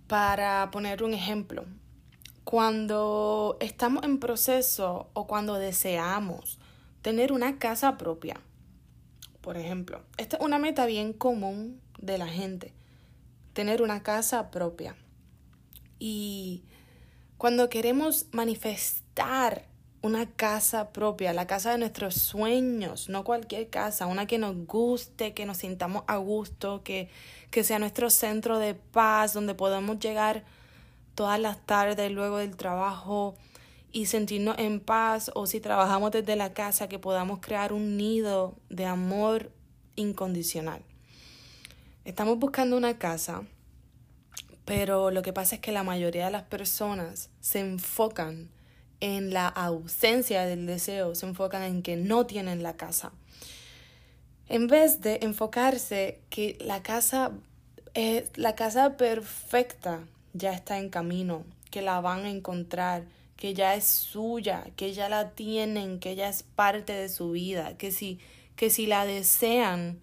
Para 0.07 0.69
poner 0.71 1.03
un 1.03 1.13
ejemplo, 1.13 1.65
cuando 2.43 3.57
estamos 3.61 4.03
en 4.03 4.19
proceso 4.19 5.09
o 5.13 5.27
cuando 5.27 5.55
deseamos 5.55 6.59
tener 7.01 7.31
una 7.31 7.57
casa 7.59 7.97
propia, 7.97 8.41
por 9.41 9.57
ejemplo, 9.57 10.03
esta 10.17 10.37
es 10.37 10.43
una 10.43 10.59
meta 10.59 10.85
bien 10.85 11.13
común 11.13 11.81
de 11.97 12.17
la 12.17 12.27
gente, 12.27 12.73
tener 13.53 13.81
una 13.81 14.03
casa 14.03 14.51
propia. 14.51 14.95
Y 15.97 16.63
cuando 17.37 17.69
queremos 17.69 18.27
manifestar 18.31 19.70
una 20.01 20.25
casa 20.25 20.91
propia, 20.91 21.31
la 21.31 21.45
casa 21.45 21.71
de 21.71 21.77
nuestros 21.77 22.15
sueños, 22.15 23.07
no 23.07 23.23
cualquier 23.23 23.69
casa, 23.69 24.07
una 24.07 24.25
que 24.25 24.39
nos 24.39 24.55
guste, 24.65 25.33
que 25.33 25.45
nos 25.45 25.57
sintamos 25.57 26.03
a 26.07 26.17
gusto, 26.17 26.81
que, 26.83 27.09
que 27.51 27.63
sea 27.63 27.77
nuestro 27.77 28.09
centro 28.09 28.57
de 28.57 28.73
paz, 28.73 29.33
donde 29.33 29.53
podamos 29.53 29.99
llegar 29.99 30.43
todas 31.13 31.39
las 31.39 31.63
tardes 31.65 32.11
luego 32.11 32.37
del 32.37 32.55
trabajo 32.55 33.35
y 33.91 34.07
sentirnos 34.07 34.57
en 34.57 34.79
paz, 34.79 35.29
o 35.35 35.45
si 35.45 35.59
trabajamos 35.59 36.11
desde 36.11 36.35
la 36.35 36.53
casa, 36.53 36.89
que 36.89 36.97
podamos 36.97 37.39
crear 37.39 37.71
un 37.71 37.97
nido 37.97 38.55
de 38.69 38.85
amor 38.85 39.51
incondicional. 39.95 40.81
Estamos 42.05 42.39
buscando 42.39 42.75
una 42.75 42.97
casa, 42.97 43.43
pero 44.65 45.11
lo 45.11 45.21
que 45.21 45.33
pasa 45.33 45.55
es 45.55 45.61
que 45.61 45.71
la 45.71 45.83
mayoría 45.83 46.25
de 46.25 46.31
las 46.31 46.43
personas 46.43 47.29
se 47.39 47.59
enfocan 47.59 48.49
en 49.01 49.33
la 49.33 49.47
ausencia 49.47 50.45
del 50.45 50.65
deseo, 50.65 51.15
se 51.15 51.25
enfocan 51.25 51.63
en 51.63 51.81
que 51.81 51.97
no 51.97 52.25
tienen 52.25 52.63
la 52.63 52.77
casa. 52.77 53.11
En 54.47 54.67
vez 54.67 55.01
de 55.01 55.19
enfocarse 55.21 56.21
que 56.29 56.57
la 56.61 56.81
casa 56.83 57.31
es 57.93 58.31
la 58.37 58.55
casa 58.55 58.95
perfecta 58.95 59.99
ya 60.33 60.53
está 60.53 60.79
en 60.79 60.89
camino, 60.89 61.43
que 61.69 61.81
la 61.81 61.99
van 61.99 62.25
a 62.25 62.29
encontrar, 62.29 63.05
que 63.35 63.53
ya 63.53 63.75
es 63.75 63.85
suya, 63.85 64.65
que 64.75 64.93
ya 64.93 65.09
la 65.09 65.31
tienen, 65.31 65.99
que 65.99 66.15
ya 66.15 66.29
es 66.29 66.43
parte 66.43 66.93
de 66.93 67.09
su 67.09 67.31
vida, 67.31 67.77
que 67.77 67.91
si, 67.91 68.19
que 68.55 68.69
si 68.69 68.85
la 68.85 69.05
desean, 69.05 69.99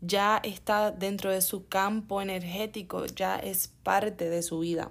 ya 0.00 0.40
está 0.44 0.90
dentro 0.90 1.30
de 1.30 1.40
su 1.40 1.66
campo 1.66 2.20
energético, 2.20 3.06
ya 3.06 3.36
es 3.36 3.70
parte 3.82 4.28
de 4.28 4.42
su 4.42 4.58
vida. 4.58 4.90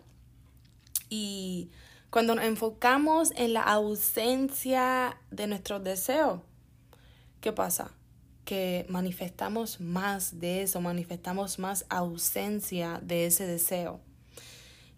Y 1.10 1.70
cuando 2.14 2.36
nos 2.36 2.46
enfocamos 2.46 3.34
en 3.38 3.54
la 3.54 3.64
ausencia 3.64 5.18
de 5.32 5.48
nuestros 5.48 5.84
deseos, 5.84 6.42
¿qué 7.42 7.52
pasa? 7.52 7.92
Que 8.46 8.86
manifestamos 8.88 9.80
más 9.80 10.40
de 10.40 10.62
eso, 10.62 10.80
manifestamos 10.80 11.58
más 11.58 11.88
ausencia 11.90 13.00
de 13.02 13.26
ese 13.26 13.48
deseo. 13.48 14.00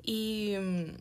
Y 0.03 0.55
mm, 0.59 0.97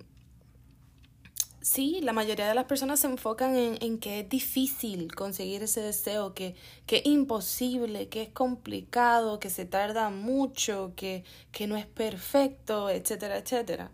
sí, 1.61 1.99
la 2.01 2.13
mayoría 2.13 2.47
de 2.47 2.55
las 2.55 2.67
personas 2.67 3.01
se 3.01 3.09
enfocan 3.09 3.57
en, 3.57 3.99
que 3.99 4.21
es 4.21 4.29
difícil 4.29 5.13
conseguir 5.17 5.65
ese 5.65 5.81
deseo, 5.81 6.33
que, 6.33 6.55
que, 6.87 6.99
es 6.99 7.07
imposible, 7.07 8.09
que 8.09 8.23
es 8.23 8.29
complicado, 8.29 9.41
que 9.41 9.51
se 9.51 9.65
tarda 9.65 10.11
mucho, 10.11 10.93
que, 10.95 11.25
que 11.51 11.67
no 11.67 11.77
es 11.77 11.87
perfecto, 11.87 12.89
etcétera, 12.89 13.39
etcétera. 13.39 13.91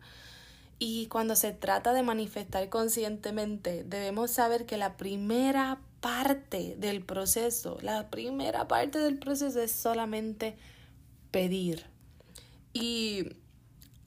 Y 0.82 1.08
cuando 1.08 1.36
se 1.36 1.52
trata 1.52 1.92
de 1.92 2.02
manifestar 2.02 2.70
conscientemente, 2.70 3.84
debemos 3.84 4.30
saber 4.30 4.64
que 4.64 4.78
la 4.78 4.96
primera 4.96 5.78
parte 6.00 6.74
del 6.78 7.04
proceso, 7.04 7.76
la 7.82 8.08
primera 8.08 8.66
parte 8.66 8.98
del 8.98 9.18
proceso 9.18 9.60
es 9.60 9.72
solamente 9.72 10.56
pedir. 11.30 11.84
Y 12.72 13.26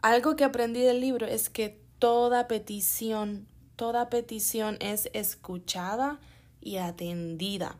algo 0.02 0.36
que 0.36 0.46
aprendí 0.46 0.80
del 0.80 1.00
libro 1.00 1.28
es 1.28 1.52
que 1.52 1.80
toda 2.00 2.48
petición, 2.48 3.48
toda 3.76 4.10
petición 4.10 4.78
es 4.80 5.12
escuchada 5.14 6.20
y 6.60 6.78
atendida. 6.78 7.78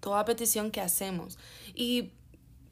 Toda 0.00 0.24
petición 0.24 0.72
que 0.72 0.80
hacemos. 0.80 1.38
¿Y 1.72 2.10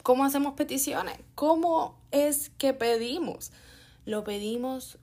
cómo 0.03 0.25
hacemos 0.25 0.55
peticiones? 0.55 1.21
¿Cómo 1.37 2.01
es 2.11 2.51
que 2.59 2.75
pedimos? 2.75 3.53
Lo 4.05 4.25
pedimos 4.25 4.99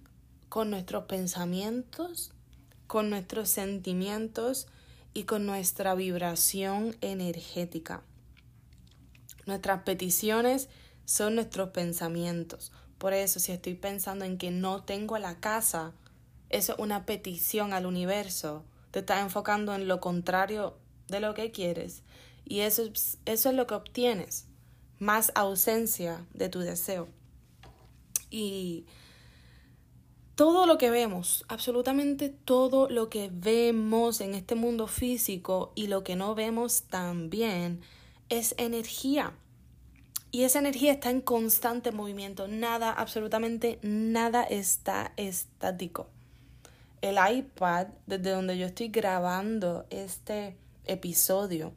con 0.50 0.70
nuestros 0.70 1.06
pensamientos, 1.06 2.34
con 2.88 3.10
nuestros 3.10 3.50
sentimientos 3.50 4.68
y 5.14 5.24
con 5.24 5.46
nuestra 5.46 5.96
vibración 5.96 6.96
energética. 7.02 8.04
Nuestras 9.46 9.84
peticiones 9.84 10.70
son 11.06 11.36
nuestros 11.36 11.70
pensamientos. 11.70 12.72
Por 12.98 13.14
eso, 13.14 13.40
si 13.40 13.52
estoy 13.52 13.76
pensando 13.76 14.26
en 14.26 14.38
que 14.38 14.52
no 14.52 14.84
tengo 14.84 15.18
la 15.18 15.40
casa, 15.40 15.94
eso 16.50 16.74
es 16.74 16.80
una 16.80 17.06
petición 17.06 17.74
al 17.74 17.86
universo. 17.86 18.64
Te 18.92 19.00
estás 19.00 19.22
enfocando 19.22 19.74
en 19.76 19.88
lo 19.88 20.00
contrario 20.00 20.78
de 21.08 21.20
lo 21.20 21.34
que 21.34 21.52
quieres. 21.52 22.04
Y 22.46 22.62
eso, 22.62 22.84
eso 23.26 23.50
es 23.50 23.56
lo 23.56 23.68
que 23.68 23.76
obtienes. 23.76 24.48
Más 25.00 25.32
ausencia 25.36 26.26
de 26.34 26.50
tu 26.50 26.60
deseo. 26.60 27.08
Y 28.30 28.86
todo 30.38 30.68
lo 30.68 30.78
que 30.78 30.92
vemos, 30.92 31.44
absolutamente 31.48 32.30
todo 32.30 32.88
lo 32.90 33.10
que 33.10 33.32
vemos 33.34 34.22
en 34.22 34.36
este 34.36 34.54
mundo 34.54 34.86
físico 34.86 35.72
y 35.74 35.88
lo 35.88 36.04
que 36.04 36.16
no 36.16 36.36
vemos 36.36 36.84
también 36.84 37.82
es 38.30 38.54
energía. 38.60 39.34
Y 40.30 40.44
esa 40.44 40.60
energía 40.60 40.92
está 40.92 41.10
en 41.10 41.22
constante 41.22 41.92
movimiento. 41.92 42.48
Nada, 42.48 42.92
absolutamente 42.92 43.80
nada 43.82 44.44
está 44.44 45.12
estático. 45.18 46.08
El 47.02 47.18
iPad, 47.18 47.88
desde 48.06 48.30
donde 48.30 48.60
yo 48.60 48.68
estoy 48.68 48.90
grabando 48.90 49.88
este 49.90 50.56
episodio, 50.86 51.74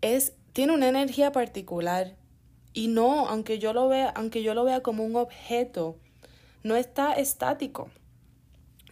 es, 0.00 0.32
tiene 0.52 0.74
una 0.74 0.88
energía 0.88 1.30
particular. 1.30 2.16
Y 2.72 2.88
no, 2.88 3.28
aunque 3.28 3.60
yo 3.60 3.72
lo 3.72 3.86
vea, 3.86 4.08
aunque 4.08 4.42
yo 4.42 4.54
lo 4.54 4.64
vea 4.64 4.80
como 4.80 5.04
un 5.04 5.14
objeto, 5.14 5.96
no 6.62 6.76
está 6.76 7.12
estático. 7.14 7.90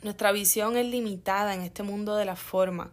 Nuestra 0.02 0.32
visión 0.32 0.76
es 0.76 0.86
limitada 0.86 1.54
en 1.54 1.62
este 1.62 1.82
mundo 1.82 2.16
de 2.16 2.24
la 2.24 2.36
forma, 2.36 2.92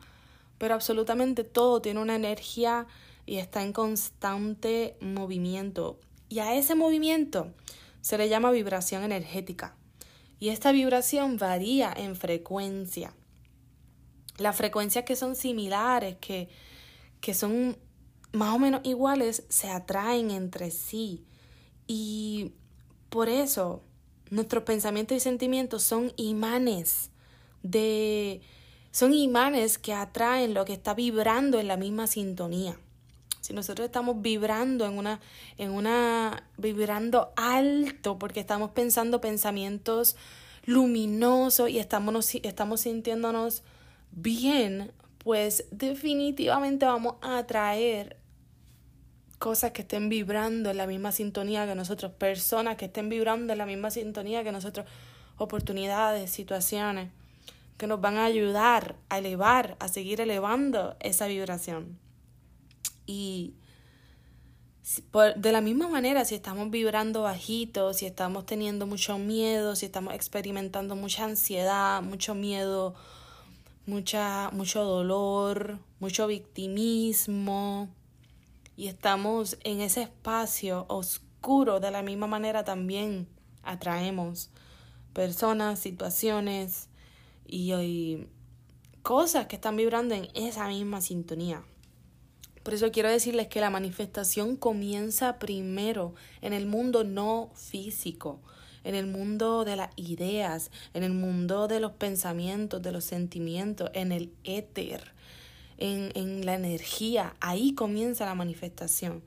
pero 0.57 0.73
absolutamente 0.73 1.43
todo 1.43 1.81
tiene 1.81 1.99
una 1.99 2.15
energía 2.15 2.87
y 3.25 3.37
está 3.37 3.61
en 3.61 3.73
constante 3.73 4.97
movimiento. 5.01 5.99
Y 6.29 6.39
a 6.39 6.55
ese 6.55 6.75
movimiento 6.75 7.53
se 8.01 8.17
le 8.17 8.29
llama 8.29 8.51
vibración 8.51 9.03
energética. 9.03 9.75
Y 10.39 10.49
esta 10.49 10.71
vibración 10.71 11.37
varía 11.37 11.93
en 11.95 12.15
frecuencia. 12.15 13.13
Las 14.37 14.55
frecuencias 14.55 15.05
que 15.05 15.15
son 15.15 15.35
similares, 15.35 16.17
que, 16.17 16.49
que 17.21 17.33
son 17.33 17.77
más 18.31 18.53
o 18.53 18.59
menos 18.59 18.81
iguales, 18.83 19.45
se 19.47 19.69
atraen 19.69 20.31
entre 20.31 20.71
sí. 20.71 21.23
Y 21.87 22.53
por 23.09 23.29
eso 23.29 23.83
Nuestros 24.33 24.63
pensamientos 24.63 25.15
y 25.15 25.19
sentimientos 25.19 25.83
son 25.83 26.11
imanes 26.15 27.11
de 27.61 28.41
son 28.89 29.13
imanes 29.13 29.77
que 29.77 29.93
atraen 29.93 30.55
lo 30.55 30.65
que 30.65 30.73
está 30.73 30.95
vibrando 30.95 31.59
en 31.59 31.67
la 31.67 31.77
misma 31.77 32.07
sintonía. 32.07 32.75
Si 33.41 33.53
nosotros 33.53 33.85
estamos 33.85 34.23
vibrando 34.23 34.87
en 34.87 34.97
una 34.97 35.19
en 35.59 35.69
una 35.69 36.49
vibrando 36.57 37.31
alto 37.35 38.17
porque 38.17 38.39
estamos 38.39 38.71
pensando 38.71 39.21
pensamientos 39.21 40.15
luminosos 40.65 41.69
y 41.69 41.77
estamos 41.77 42.33
estamos 42.33 42.81
sintiéndonos 42.81 43.61
bien, 44.09 44.93
pues 45.19 45.65
definitivamente 45.69 46.87
vamos 46.87 47.17
a 47.21 47.37
atraer 47.37 48.17
cosas 49.43 49.71
que 49.73 49.81
estén 49.81 50.07
vibrando 50.07 50.69
en 50.69 50.77
la 50.77 50.87
misma 50.87 51.11
sintonía 51.11 51.67
que 51.67 51.75
nosotros, 51.75 52.13
personas 52.13 52.77
que 52.77 52.85
estén 52.85 53.09
vibrando 53.09 53.51
en 53.51 53.59
la 53.59 53.65
misma 53.65 53.91
sintonía 53.91 54.41
que 54.41 54.53
nosotros, 54.53 54.85
oportunidades, 55.35 56.31
situaciones 56.31 57.11
que 57.77 57.85
nos 57.85 57.99
van 57.99 58.15
a 58.15 58.23
ayudar 58.23 58.95
a 59.09 59.17
elevar, 59.17 59.75
a 59.81 59.89
seguir 59.89 60.21
elevando 60.21 60.95
esa 61.01 61.27
vibración. 61.27 61.99
Y 63.05 63.55
de 65.35 65.51
la 65.51 65.59
misma 65.59 65.89
manera, 65.89 66.23
si 66.23 66.35
estamos 66.35 66.71
vibrando 66.71 67.23
bajito, 67.23 67.93
si 67.93 68.05
estamos 68.05 68.45
teniendo 68.45 68.87
mucho 68.87 69.17
miedo, 69.17 69.75
si 69.75 69.87
estamos 69.87 70.13
experimentando 70.13 70.95
mucha 70.95 71.25
ansiedad, 71.25 72.01
mucho 72.01 72.33
miedo, 72.33 72.95
mucha, 73.85 74.51
mucho 74.53 74.85
dolor, 74.85 75.79
mucho 75.99 76.27
victimismo, 76.27 77.89
y 78.75 78.87
estamos 78.87 79.57
en 79.63 79.81
ese 79.81 80.03
espacio 80.03 80.85
oscuro, 80.89 81.79
de 81.79 81.91
la 81.91 82.01
misma 82.01 82.27
manera 82.27 82.63
también 82.63 83.27
atraemos 83.63 84.49
personas, 85.13 85.79
situaciones 85.79 86.89
y, 87.45 88.27
cosas 89.03 89.47
que 89.47 89.57
están 89.57 89.75
vibrando 89.75 90.15
en 90.15 90.29
esa 90.33 90.67
misma 90.69 91.01
sintonía. 91.01 91.61
Por 92.63 92.73
eso 92.73 92.89
quiero 92.93 93.09
decirles 93.09 93.49
que 93.49 93.59
la 93.59 93.69
manifestación 93.69 94.55
comienza 94.55 95.39
primero 95.39 96.15
en 96.39 96.53
el 96.53 96.65
mundo 96.65 97.03
no 97.03 97.51
físico, 97.53 98.39
en 98.85 98.95
el 98.95 99.05
mundo 99.05 99.65
de 99.65 99.75
las 99.75 99.89
ideas, 99.97 100.71
en 100.93 101.03
el 101.03 101.11
mundo 101.11 101.67
de 101.67 101.81
los 101.81 101.91
pensamientos, 101.91 102.81
de 102.81 102.93
los 102.93 103.03
sentimientos, 103.03 103.91
en 103.93 104.13
el 104.13 104.33
éter 104.45 105.11
en, 105.77 106.45
la 106.45 106.55
energía, 106.55 107.35
ahí 107.39 107.73
comienza 107.73 108.25
la 108.25 108.35
manifestación. 108.35 109.23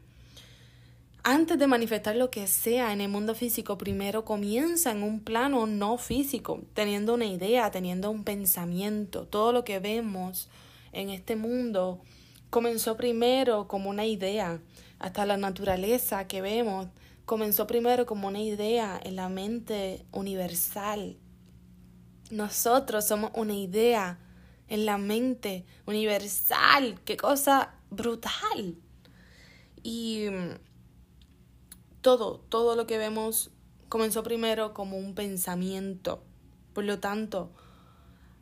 antes 1.22 1.58
de 1.58 1.66
manifestar 1.66 2.14
lo 2.14 2.30
que 2.30 2.46
sea 2.46 2.92
en 2.92 3.00
el 3.00 3.08
mundo 3.08 3.34
físico, 3.34 3.76
primero 3.76 4.24
comienza 4.24 4.92
en 4.92 5.02
un 5.02 5.20
plano 5.20 5.66
no 5.66 5.98
físico, 5.98 6.62
teniendo 6.72 7.14
una 7.14 7.26
idea, 7.26 7.70
teniendo 7.70 8.10
un 8.12 8.22
pensamiento. 8.22 9.26
Todo 9.26 9.52
lo 9.52 9.64
que 9.64 9.80
vemos 9.80 10.48
en 10.92 11.10
este 11.10 11.34
mundo 11.34 12.00
comenzó 12.50 12.96
primero 12.96 13.66
como 13.66 13.90
una 13.90 14.06
idea. 14.06 14.60
Hasta 14.98 15.26
la 15.26 15.36
naturaleza 15.36 16.26
que 16.28 16.40
vemos 16.40 16.86
comenzó 17.24 17.66
primero 17.66 18.06
como 18.06 18.28
una 18.28 18.40
idea 18.40 18.98
en 19.02 19.16
la 19.16 19.28
mente 19.28 20.06
universal. 20.12 21.16
Nosotros 22.30 23.06
somos 23.06 23.30
una 23.34 23.54
idea 23.54 24.18
en 24.68 24.86
la 24.86 24.98
mente 24.98 25.64
universal. 25.86 27.00
Qué 27.04 27.16
cosa 27.16 27.74
brutal. 27.90 28.76
Y 29.82 30.26
todo, 32.00 32.40
todo 32.48 32.76
lo 32.76 32.86
que 32.86 32.98
vemos 32.98 33.50
comenzó 33.88 34.22
primero 34.22 34.74
como 34.74 34.98
un 34.98 35.14
pensamiento. 35.14 36.22
Por 36.72 36.84
lo 36.84 36.98
tanto, 36.98 37.52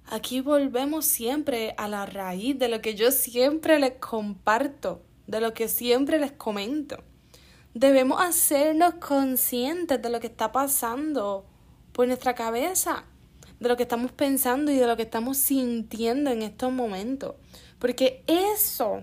aquí 0.06 0.40
volvemos 0.40 1.04
siempre 1.04 1.74
a 1.76 1.88
la 1.88 2.06
raíz 2.06 2.58
de 2.58 2.68
lo 2.68 2.80
que 2.80 2.94
yo 2.94 3.10
siempre 3.10 3.78
les 3.78 3.94
comparto, 3.98 5.02
de 5.26 5.40
lo 5.40 5.54
que 5.54 5.68
siempre 5.68 6.18
les 6.18 6.32
comento. 6.32 7.02
Debemos 7.74 8.20
hacernos 8.20 8.94
conscientes 8.94 10.00
de 10.00 10.10
lo 10.10 10.20
que 10.20 10.28
está 10.28 10.52
pasando 10.52 11.46
por 11.92 12.06
nuestra 12.06 12.34
cabeza, 12.34 13.04
de 13.64 13.68
lo 13.70 13.76
que 13.76 13.82
estamos 13.82 14.12
pensando 14.12 14.70
y 14.70 14.76
de 14.76 14.86
lo 14.86 14.96
que 14.96 15.02
estamos 15.02 15.36
sintiendo 15.36 16.30
en 16.30 16.42
estos 16.42 16.72
momentos. 16.72 17.34
Porque 17.80 18.22
eso, 18.28 19.02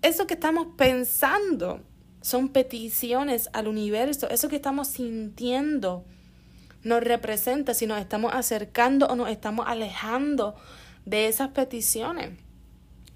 eso 0.00 0.26
que 0.26 0.34
estamos 0.34 0.68
pensando, 0.76 1.82
son 2.26 2.48
peticiones 2.48 3.48
al 3.52 3.68
universo. 3.68 4.28
Eso 4.28 4.48
que 4.48 4.56
estamos 4.56 4.88
sintiendo 4.88 6.04
nos 6.82 7.00
representa 7.00 7.72
si 7.72 7.86
nos 7.86 8.00
estamos 8.00 8.34
acercando 8.34 9.06
o 9.06 9.14
nos 9.14 9.28
estamos 9.28 9.66
alejando 9.68 10.56
de 11.04 11.28
esas 11.28 11.50
peticiones. 11.50 12.30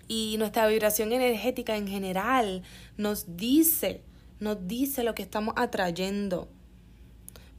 Y 0.06 0.36
nuestra 0.38 0.68
vibración 0.68 1.12
energética 1.12 1.76
en 1.76 1.88
general 1.88 2.62
nos 2.96 3.36
dice, 3.36 4.04
nos 4.38 4.68
dice 4.68 5.02
lo 5.02 5.16
que 5.16 5.22
estamos 5.22 5.54
atrayendo. 5.56 6.48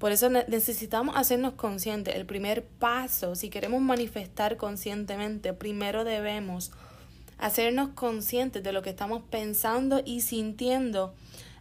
Por 0.02 0.12
eso 0.12 0.32
necesitamos 0.32 1.16
hacernos 1.16 1.54
conscientes. 1.54 2.16
El 2.16 2.26
primer 2.26 2.66
paso, 2.66 3.36
si 3.36 3.52
queremos 3.52 3.82
manifestar 3.82 4.58
conscientemente, 4.58 5.54
primero 5.54 6.04
debemos 6.04 6.72
hacernos 7.38 7.90
conscientes 7.90 8.64
de 8.64 8.74
lo 8.74 8.82
que 8.82 8.90
estamos 8.90 9.22
pensando 9.30 10.02
y 10.04 10.22
sintiendo 10.22 11.14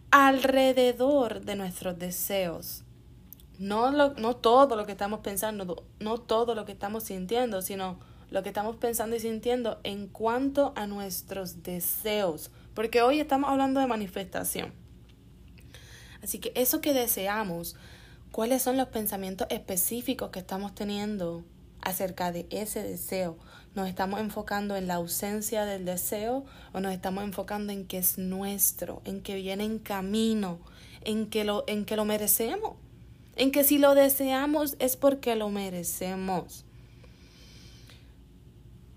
alrededor 0.09 1.41
de 1.41 1.55
nuestros 1.55 1.99
deseos. 1.99 2.83
No, 3.59 3.91
no 3.91 4.35
todo 4.35 4.75
lo 4.75 4.87
que 4.87 4.93
estamos 4.93 5.19
pensando, 5.19 5.85
no 5.99 6.17
todo 6.17 6.55
lo 6.55 6.65
que 6.65 6.71
estamos 6.71 7.03
sintiendo, 7.03 7.61
sino 7.61 7.99
lo 8.31 8.41
que 8.41 8.49
estamos 8.49 8.75
pensando 8.75 9.15
y 9.15 9.19
sintiendo 9.19 9.79
en 9.83 10.07
cuanto 10.07 10.73
a 10.75 10.87
nuestros 10.87 11.61
deseos. 11.61 12.49
Porque 12.73 13.03
hoy 13.03 13.19
estamos 13.19 13.51
hablando 13.51 13.79
de 13.79 13.85
manifestación. 13.85 14.73
Así 16.23 16.39
que 16.39 16.51
eso 16.55 16.81
que 16.81 16.95
deseamos, 16.95 17.75
cuáles 18.31 18.61
son 18.61 18.77
los 18.77 18.87
pensamientos 18.87 19.47
específicos 19.49 20.29
que 20.29 20.39
estamos 20.39 20.73
teniendo 20.73 21.43
acerca 21.81 22.31
de 22.31 22.47
ese 22.49 22.83
deseo. 22.83 23.37
¿Nos 23.75 23.87
estamos 23.87 24.19
enfocando 24.19 24.75
en 24.75 24.87
la 24.87 24.95
ausencia 24.95 25.65
del 25.65 25.85
deseo 25.85 26.45
o 26.73 26.79
nos 26.79 26.93
estamos 26.93 27.23
enfocando 27.23 27.73
en 27.73 27.85
que 27.85 27.97
es 27.97 28.17
nuestro, 28.17 29.01
en 29.05 29.21
que 29.21 29.35
viene 29.35 29.63
en 29.63 29.79
camino, 29.79 30.59
en 31.03 31.29
que 31.29 31.43
lo, 31.43 31.63
en 31.67 31.85
que 31.85 31.95
lo 31.95 32.05
merecemos? 32.05 32.75
En 33.35 33.51
que 33.51 33.63
si 33.63 33.77
lo 33.77 33.95
deseamos 33.95 34.75
es 34.79 34.97
porque 34.97 35.35
lo 35.35 35.49
merecemos. 35.49 36.65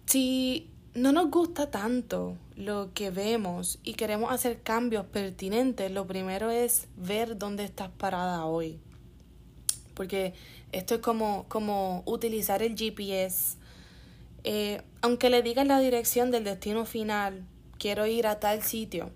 Si 0.06 0.70
no 0.94 1.12
nos 1.12 1.30
gusta 1.30 1.70
tanto 1.70 2.36
lo 2.56 2.92
que 2.94 3.10
vemos 3.10 3.78
y 3.82 3.94
queremos 3.94 4.32
hacer 4.32 4.62
cambios 4.62 5.06
pertinentes, 5.06 5.90
lo 5.90 6.06
primero 6.06 6.50
es 6.50 6.88
ver 6.96 7.38
dónde 7.38 7.64
estás 7.64 7.90
parada 7.90 8.44
hoy. 8.44 8.80
Porque 9.94 10.34
esto 10.72 10.96
es 10.96 11.00
como, 11.00 11.46
como 11.48 12.02
utilizar 12.06 12.62
el 12.62 12.76
GPS. 12.76 13.56
Eh, 14.44 14.82
aunque 15.00 15.30
le 15.30 15.42
digas 15.42 15.66
la 15.66 15.78
dirección 15.80 16.30
del 16.30 16.44
destino 16.44 16.84
final, 16.84 17.46
quiero 17.78 18.06
ir 18.06 18.26
a 18.26 18.40
tal 18.40 18.62
sitio. 18.62 19.10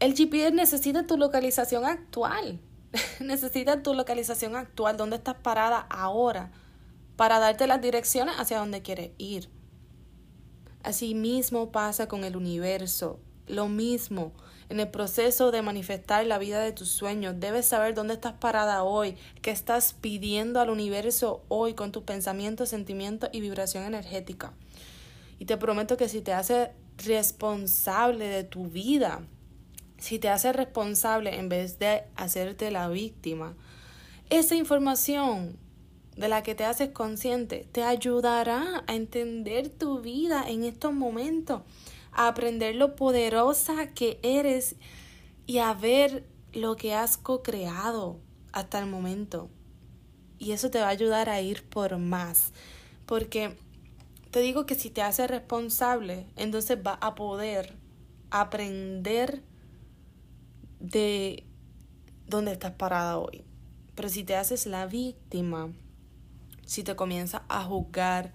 El 0.00 0.14
GPS 0.14 0.52
necesita 0.52 1.06
tu 1.06 1.16
localización 1.16 1.84
actual. 1.84 2.60
necesita 3.20 3.82
tu 3.82 3.94
localización 3.94 4.56
actual, 4.56 4.96
dónde 4.96 5.16
estás 5.16 5.36
parada 5.36 5.78
ahora, 5.90 6.50
para 7.16 7.38
darte 7.38 7.66
las 7.66 7.80
direcciones 7.80 8.34
hacia 8.38 8.58
donde 8.58 8.82
quieres 8.82 9.10
ir. 9.18 9.48
Así 10.82 11.14
mismo 11.14 11.70
pasa 11.72 12.08
con 12.08 12.24
el 12.24 12.36
universo. 12.36 13.18
Lo 13.46 13.68
mismo. 13.68 14.32
En 14.68 14.80
el 14.80 14.88
proceso 14.88 15.50
de 15.50 15.62
manifestar 15.62 16.26
la 16.26 16.38
vida 16.38 16.60
de 16.60 16.72
tus 16.72 16.90
sueños, 16.90 17.36
debes 17.38 17.66
saber 17.66 17.94
dónde 17.94 18.14
estás 18.14 18.34
parada 18.34 18.82
hoy, 18.82 19.16
qué 19.40 19.50
estás 19.50 19.94
pidiendo 19.94 20.60
al 20.60 20.68
universo 20.68 21.42
hoy 21.48 21.72
con 21.72 21.90
tus 21.90 22.02
pensamientos, 22.02 22.68
sentimientos 22.68 23.30
y 23.32 23.40
vibración 23.40 23.84
energética. 23.84 24.52
Y 25.38 25.46
te 25.46 25.56
prometo 25.56 25.96
que 25.96 26.10
si 26.10 26.20
te 26.20 26.34
haces 26.34 26.68
responsable 26.98 28.26
de 28.26 28.44
tu 28.44 28.68
vida, 28.68 29.22
si 29.96 30.18
te 30.18 30.28
haces 30.28 30.54
responsable 30.54 31.38
en 31.38 31.48
vez 31.48 31.78
de 31.78 32.04
hacerte 32.16 32.70
la 32.70 32.88
víctima, 32.88 33.54
esa 34.28 34.54
información 34.54 35.56
de 36.16 36.28
la 36.28 36.42
que 36.42 36.54
te 36.54 36.64
haces 36.64 36.90
consciente 36.90 37.66
te 37.72 37.84
ayudará 37.84 38.84
a 38.86 38.94
entender 38.94 39.70
tu 39.70 40.00
vida 40.00 40.44
en 40.46 40.64
estos 40.64 40.92
momentos 40.92 41.62
a 42.18 42.26
aprender 42.26 42.74
lo 42.74 42.96
poderosa 42.96 43.86
que 43.94 44.18
eres 44.24 44.74
y 45.46 45.58
a 45.58 45.72
ver 45.72 46.26
lo 46.52 46.74
que 46.74 46.92
has 46.92 47.16
co-creado 47.16 48.18
hasta 48.52 48.80
el 48.80 48.86
momento. 48.86 49.48
Y 50.36 50.50
eso 50.50 50.68
te 50.68 50.80
va 50.80 50.86
a 50.86 50.90
ayudar 50.90 51.28
a 51.30 51.40
ir 51.40 51.62
por 51.68 51.96
más. 51.96 52.52
Porque 53.06 53.56
te 54.32 54.40
digo 54.40 54.66
que 54.66 54.74
si 54.74 54.90
te 54.90 55.00
haces 55.00 55.30
responsable, 55.30 56.26
entonces 56.34 56.82
vas 56.82 56.98
a 57.00 57.14
poder 57.14 57.76
aprender 58.30 59.40
de 60.80 61.44
dónde 62.26 62.50
estás 62.50 62.72
parada 62.72 63.18
hoy. 63.18 63.44
Pero 63.94 64.08
si 64.08 64.24
te 64.24 64.34
haces 64.34 64.66
la 64.66 64.86
víctima, 64.86 65.72
si 66.66 66.82
te 66.82 66.96
comienzas 66.96 67.42
a 67.48 67.62
juzgar, 67.62 68.32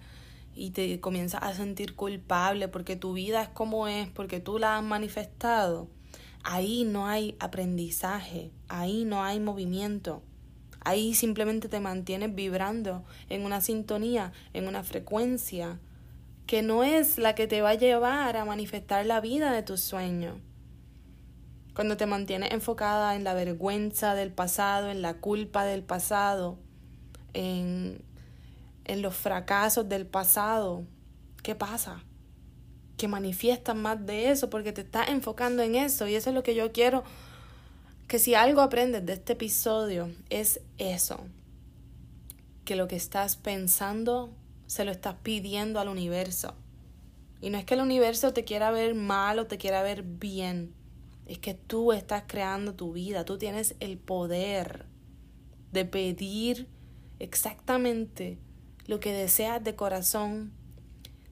y 0.54 0.70
te 0.70 1.00
comienzas 1.00 1.42
a 1.42 1.54
sentir 1.54 1.94
culpable 1.94 2.68
porque 2.68 2.96
tu 2.96 3.12
vida 3.12 3.42
es 3.42 3.48
como 3.48 3.88
es, 3.88 4.08
porque 4.08 4.40
tú 4.40 4.58
la 4.58 4.78
has 4.78 4.84
manifestado, 4.84 5.88
ahí 6.42 6.84
no 6.84 7.06
hay 7.06 7.36
aprendizaje, 7.40 8.50
ahí 8.68 9.04
no 9.04 9.24
hay 9.24 9.40
movimiento. 9.40 10.22
Ahí 10.86 11.14
simplemente 11.14 11.68
te 11.68 11.80
mantienes 11.80 12.34
vibrando 12.34 13.04
en 13.30 13.44
una 13.46 13.62
sintonía, 13.62 14.32
en 14.52 14.68
una 14.68 14.82
frecuencia 14.82 15.80
que 16.46 16.62
no 16.62 16.84
es 16.84 17.16
la 17.16 17.34
que 17.34 17.46
te 17.46 17.62
va 17.62 17.70
a 17.70 17.74
llevar 17.74 18.36
a 18.36 18.44
manifestar 18.44 19.06
la 19.06 19.22
vida 19.22 19.50
de 19.50 19.62
tus 19.62 19.80
sueños. 19.80 20.36
Cuando 21.74 21.96
te 21.96 22.04
mantienes 22.04 22.52
enfocada 22.52 23.16
en 23.16 23.24
la 23.24 23.32
vergüenza 23.32 24.14
del 24.14 24.30
pasado, 24.30 24.90
en 24.90 25.00
la 25.00 25.14
culpa 25.14 25.64
del 25.64 25.82
pasado, 25.82 26.58
en 27.32 28.02
en 28.84 29.02
los 29.02 29.14
fracasos 29.14 29.88
del 29.88 30.06
pasado, 30.06 30.84
¿qué 31.42 31.54
pasa? 31.54 32.02
Que 32.96 33.08
manifiestas 33.08 33.76
más 33.76 34.04
de 34.06 34.30
eso 34.30 34.50
porque 34.50 34.72
te 34.72 34.82
estás 34.82 35.08
enfocando 35.08 35.62
en 35.62 35.74
eso 35.74 36.06
y 36.06 36.14
eso 36.14 36.30
es 36.30 36.34
lo 36.34 36.42
que 36.42 36.54
yo 36.54 36.72
quiero 36.72 37.04
que 38.08 38.18
si 38.18 38.34
algo 38.34 38.60
aprendes 38.60 39.04
de 39.06 39.14
este 39.14 39.32
episodio 39.32 40.10
es 40.30 40.60
eso, 40.78 41.20
que 42.64 42.76
lo 42.76 42.86
que 42.86 42.96
estás 42.96 43.36
pensando 43.36 44.30
se 44.66 44.84
lo 44.84 44.90
estás 44.90 45.16
pidiendo 45.22 45.80
al 45.80 45.88
universo. 45.88 46.54
Y 47.40 47.50
no 47.50 47.58
es 47.58 47.64
que 47.64 47.74
el 47.74 47.80
universo 47.80 48.32
te 48.32 48.44
quiera 48.44 48.70
ver 48.70 48.94
mal 48.94 49.38
o 49.38 49.46
te 49.46 49.58
quiera 49.58 49.82
ver 49.82 50.02
bien, 50.02 50.74
es 51.26 51.38
que 51.38 51.54
tú 51.54 51.92
estás 51.92 52.24
creando 52.26 52.74
tu 52.74 52.92
vida, 52.92 53.24
tú 53.24 53.38
tienes 53.38 53.74
el 53.80 53.98
poder 53.98 54.86
de 55.72 55.84
pedir 55.84 56.68
exactamente 57.18 58.38
lo 58.86 59.00
que 59.00 59.12
deseas 59.12 59.62
de 59.62 59.74
corazón, 59.74 60.52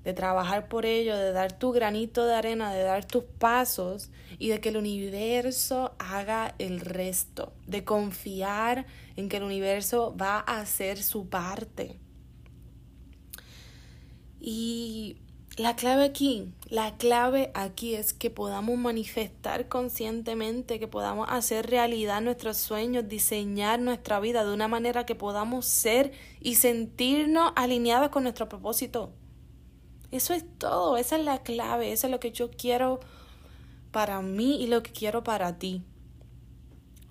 de 0.04 0.14
trabajar 0.14 0.68
por 0.68 0.84
ello, 0.84 1.16
de 1.16 1.32
dar 1.32 1.56
tu 1.56 1.72
granito 1.72 2.26
de 2.26 2.34
arena, 2.34 2.72
de 2.72 2.82
dar 2.82 3.04
tus 3.04 3.24
pasos 3.24 4.10
y 4.38 4.48
de 4.48 4.60
que 4.60 4.70
el 4.70 4.76
universo 4.76 5.94
haga 5.98 6.54
el 6.58 6.80
resto, 6.80 7.52
de 7.66 7.84
confiar 7.84 8.86
en 9.16 9.28
que 9.28 9.36
el 9.36 9.44
universo 9.44 10.16
va 10.20 10.38
a 10.38 10.60
hacer 10.60 11.02
su 11.02 11.28
parte. 11.28 11.98
Y 14.40 15.18
la 15.56 15.76
clave 15.76 16.04
aquí, 16.04 16.50
la 16.70 16.96
clave 16.96 17.50
aquí 17.54 17.94
es 17.94 18.14
que 18.14 18.30
podamos 18.30 18.78
manifestar 18.78 19.68
conscientemente, 19.68 20.78
que 20.78 20.88
podamos 20.88 21.28
hacer 21.30 21.68
realidad 21.68 22.22
nuestros 22.22 22.56
sueños, 22.56 23.06
diseñar 23.06 23.78
nuestra 23.78 24.18
vida 24.18 24.44
de 24.44 24.54
una 24.54 24.68
manera 24.68 25.04
que 25.04 25.14
podamos 25.14 25.66
ser 25.66 26.12
y 26.40 26.54
sentirnos 26.54 27.52
alineados 27.54 28.08
con 28.08 28.22
nuestro 28.22 28.48
propósito. 28.48 29.12
Eso 30.10 30.32
es 30.32 30.44
todo, 30.58 30.96
esa 30.96 31.16
es 31.16 31.24
la 31.24 31.42
clave, 31.42 31.92
eso 31.92 32.06
es 32.06 32.10
lo 32.10 32.20
que 32.20 32.32
yo 32.32 32.50
quiero 32.50 33.00
para 33.90 34.22
mí 34.22 34.62
y 34.62 34.68
lo 34.68 34.82
que 34.82 34.92
quiero 34.92 35.22
para 35.22 35.58
ti. 35.58 35.82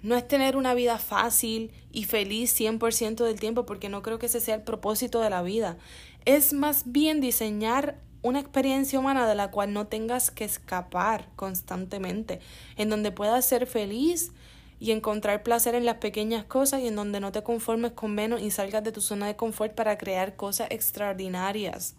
No 0.01 0.15
es 0.15 0.27
tener 0.27 0.57
una 0.57 0.73
vida 0.73 0.97
fácil 0.97 1.71
y 1.91 2.05
feliz 2.05 2.59
100% 2.59 3.23
del 3.23 3.39
tiempo, 3.39 3.67
porque 3.67 3.87
no 3.87 4.01
creo 4.01 4.17
que 4.17 4.25
ese 4.25 4.39
sea 4.39 4.55
el 4.55 4.63
propósito 4.63 5.19
de 5.19 5.29
la 5.29 5.43
vida. 5.43 5.77
Es 6.25 6.53
más 6.53 6.91
bien 6.91 7.21
diseñar 7.21 7.99
una 8.21 8.39
experiencia 8.39 8.99
humana 8.99 9.27
de 9.27 9.35
la 9.35 9.49
cual 9.51 9.73
no 9.73 9.87
tengas 9.87 10.31
que 10.31 10.45
escapar 10.45 11.27
constantemente, 11.35 12.39
en 12.77 12.89
donde 12.89 13.11
puedas 13.11 13.45
ser 13.45 13.65
feliz 13.67 14.31
y 14.79 14.91
encontrar 14.91 15.43
placer 15.43 15.75
en 15.75 15.85
las 15.85 15.97
pequeñas 15.97 16.45
cosas 16.45 16.81
y 16.81 16.87
en 16.87 16.95
donde 16.95 17.19
no 17.19 17.31
te 17.31 17.43
conformes 17.43 17.91
con 17.91 18.13
menos 18.13 18.41
y 18.41 18.51
salgas 18.51 18.83
de 18.83 18.91
tu 18.91 19.01
zona 19.01 19.27
de 19.27 19.35
confort 19.35 19.73
para 19.73 19.97
crear 19.97 20.35
cosas 20.35 20.67
extraordinarias, 20.71 21.95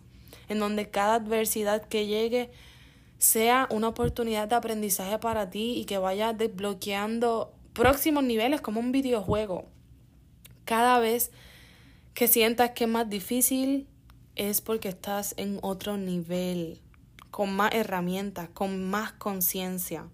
en 0.49 0.59
donde 0.59 0.91
cada 0.91 1.15
adversidad 1.15 1.83
que 1.83 2.07
llegue 2.07 2.51
sea 3.19 3.69
una 3.71 3.89
oportunidad 3.89 4.49
de 4.49 4.57
aprendizaje 4.57 5.19
para 5.19 5.49
ti 5.49 5.75
y 5.77 5.85
que 5.85 5.99
vayas 5.99 6.37
desbloqueando 6.37 7.53
próximos 7.73 8.25
niveles 8.25 8.61
como 8.61 8.81
un 8.81 8.91
videojuego. 8.91 9.67
Cada 10.65 10.99
vez 10.99 11.31
que 12.15 12.27
sientas 12.27 12.71
que 12.71 12.85
es 12.85 12.91
más 12.91 13.09
difícil 13.09 13.87
es 14.51 14.61
porque 14.61 14.89
estás 14.89 15.35
en 15.37 15.59
otro 15.63 15.97
nivel, 15.97 16.81
con 17.31 17.55
más 17.55 17.73
herramientas, 17.75 18.49
con 18.51 18.89
más 18.89 19.13
conciencia. 19.13 20.09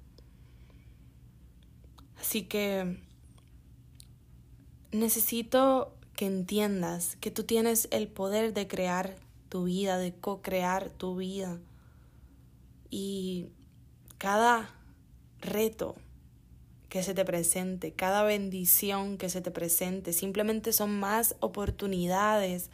Así 2.20 2.42
que 2.42 3.00
necesito 4.92 5.94
que 6.14 6.26
entiendas 6.26 7.16
que 7.20 7.30
tú 7.30 7.44
tienes 7.44 7.88
el 7.90 8.08
poder 8.08 8.52
de 8.54 8.66
crear 8.66 9.16
tu 9.48 9.64
vida, 9.64 9.98
de 9.98 10.14
co-crear 10.14 10.90
tu 10.90 11.16
vida. 11.16 11.58
Y 12.90 13.48
cada 14.18 14.70
reto 15.40 15.94
que 16.88 17.02
se 17.02 17.14
te 17.14 17.24
presente, 17.24 17.92
cada 17.92 18.22
bendición 18.22 19.18
que 19.18 19.28
se 19.28 19.40
te 19.40 19.50
presente, 19.50 20.12
simplemente 20.12 20.72
son 20.72 20.98
más 20.98 21.36
oportunidades 21.40 22.70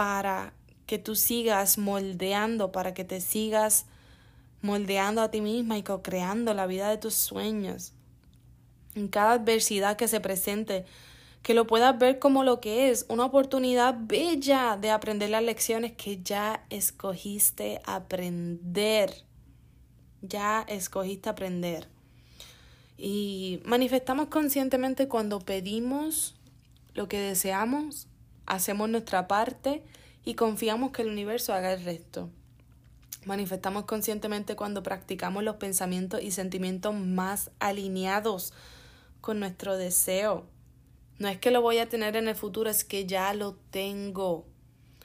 para 0.00 0.54
que 0.86 0.98
tú 0.98 1.14
sigas 1.14 1.76
moldeando, 1.76 2.72
para 2.72 2.94
que 2.94 3.04
te 3.04 3.20
sigas 3.20 3.84
moldeando 4.62 5.20
a 5.20 5.30
ti 5.30 5.42
misma 5.42 5.76
y 5.76 5.82
co-creando 5.82 6.54
la 6.54 6.66
vida 6.66 6.88
de 6.88 6.96
tus 6.96 7.12
sueños. 7.12 7.92
En 8.94 9.08
cada 9.08 9.32
adversidad 9.32 9.98
que 9.98 10.08
se 10.08 10.18
presente, 10.20 10.86
que 11.42 11.52
lo 11.52 11.66
puedas 11.66 11.98
ver 11.98 12.18
como 12.18 12.44
lo 12.44 12.62
que 12.62 12.88
es, 12.88 13.04
una 13.10 13.26
oportunidad 13.26 13.94
bella 13.94 14.78
de 14.80 14.90
aprender 14.90 15.28
las 15.28 15.42
lecciones 15.42 15.92
que 15.92 16.22
ya 16.22 16.64
escogiste 16.70 17.82
aprender. 17.84 19.12
Ya 20.22 20.62
escogiste 20.62 21.28
aprender. 21.28 21.88
Y 22.96 23.60
manifestamos 23.66 24.28
conscientemente 24.28 25.08
cuando 25.08 25.40
pedimos 25.40 26.36
lo 26.94 27.06
que 27.06 27.18
deseamos, 27.18 28.06
hacemos 28.50 28.88
nuestra 28.88 29.28
parte 29.28 29.82
y 30.24 30.34
confiamos 30.34 30.90
que 30.90 31.02
el 31.02 31.08
universo 31.08 31.54
haga 31.54 31.72
el 31.72 31.84
resto. 31.84 32.28
Manifestamos 33.24 33.84
conscientemente 33.84 34.56
cuando 34.56 34.82
practicamos 34.82 35.44
los 35.44 35.56
pensamientos 35.56 36.20
y 36.22 36.32
sentimientos 36.32 36.94
más 36.94 37.50
alineados 37.60 38.52
con 39.20 39.38
nuestro 39.38 39.76
deseo. 39.76 40.46
No 41.18 41.28
es 41.28 41.38
que 41.38 41.52
lo 41.52 41.62
voy 41.62 41.78
a 41.78 41.88
tener 41.88 42.16
en 42.16 42.26
el 42.28 42.34
futuro, 42.34 42.68
es 42.68 42.84
que 42.84 43.06
ya 43.06 43.32
lo 43.34 43.54
tengo. 43.70 44.46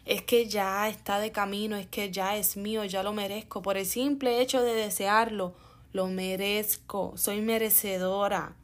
Es 0.05 0.23
que 0.23 0.47
ya 0.47 0.87
está 0.89 1.19
de 1.19 1.31
camino, 1.31 1.75
es 1.75 1.87
que 1.87 2.11
ya 2.11 2.37
es 2.37 2.57
mío, 2.57 2.83
ya 2.85 3.03
lo 3.03 3.13
merezco. 3.13 3.61
Por 3.61 3.77
el 3.77 3.85
simple 3.85 4.41
hecho 4.41 4.63
de 4.63 4.73
desearlo, 4.73 5.53
lo 5.93 6.07
merezco, 6.07 7.13
soy 7.15 7.41
merecedora. 7.41 8.55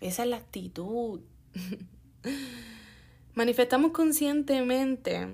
Esa 0.00 0.24
es 0.24 0.28
la 0.28 0.36
actitud. 0.36 1.20
Manifestamos 3.38 3.92
conscientemente 3.92 5.28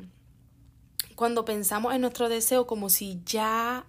cuando 1.14 1.47
pensamos 1.47 1.95
en 1.95 2.03
nuestro 2.03 2.29
deseo 2.29 2.67
como 2.67 2.90
si 2.90 3.23
ya 3.25 3.87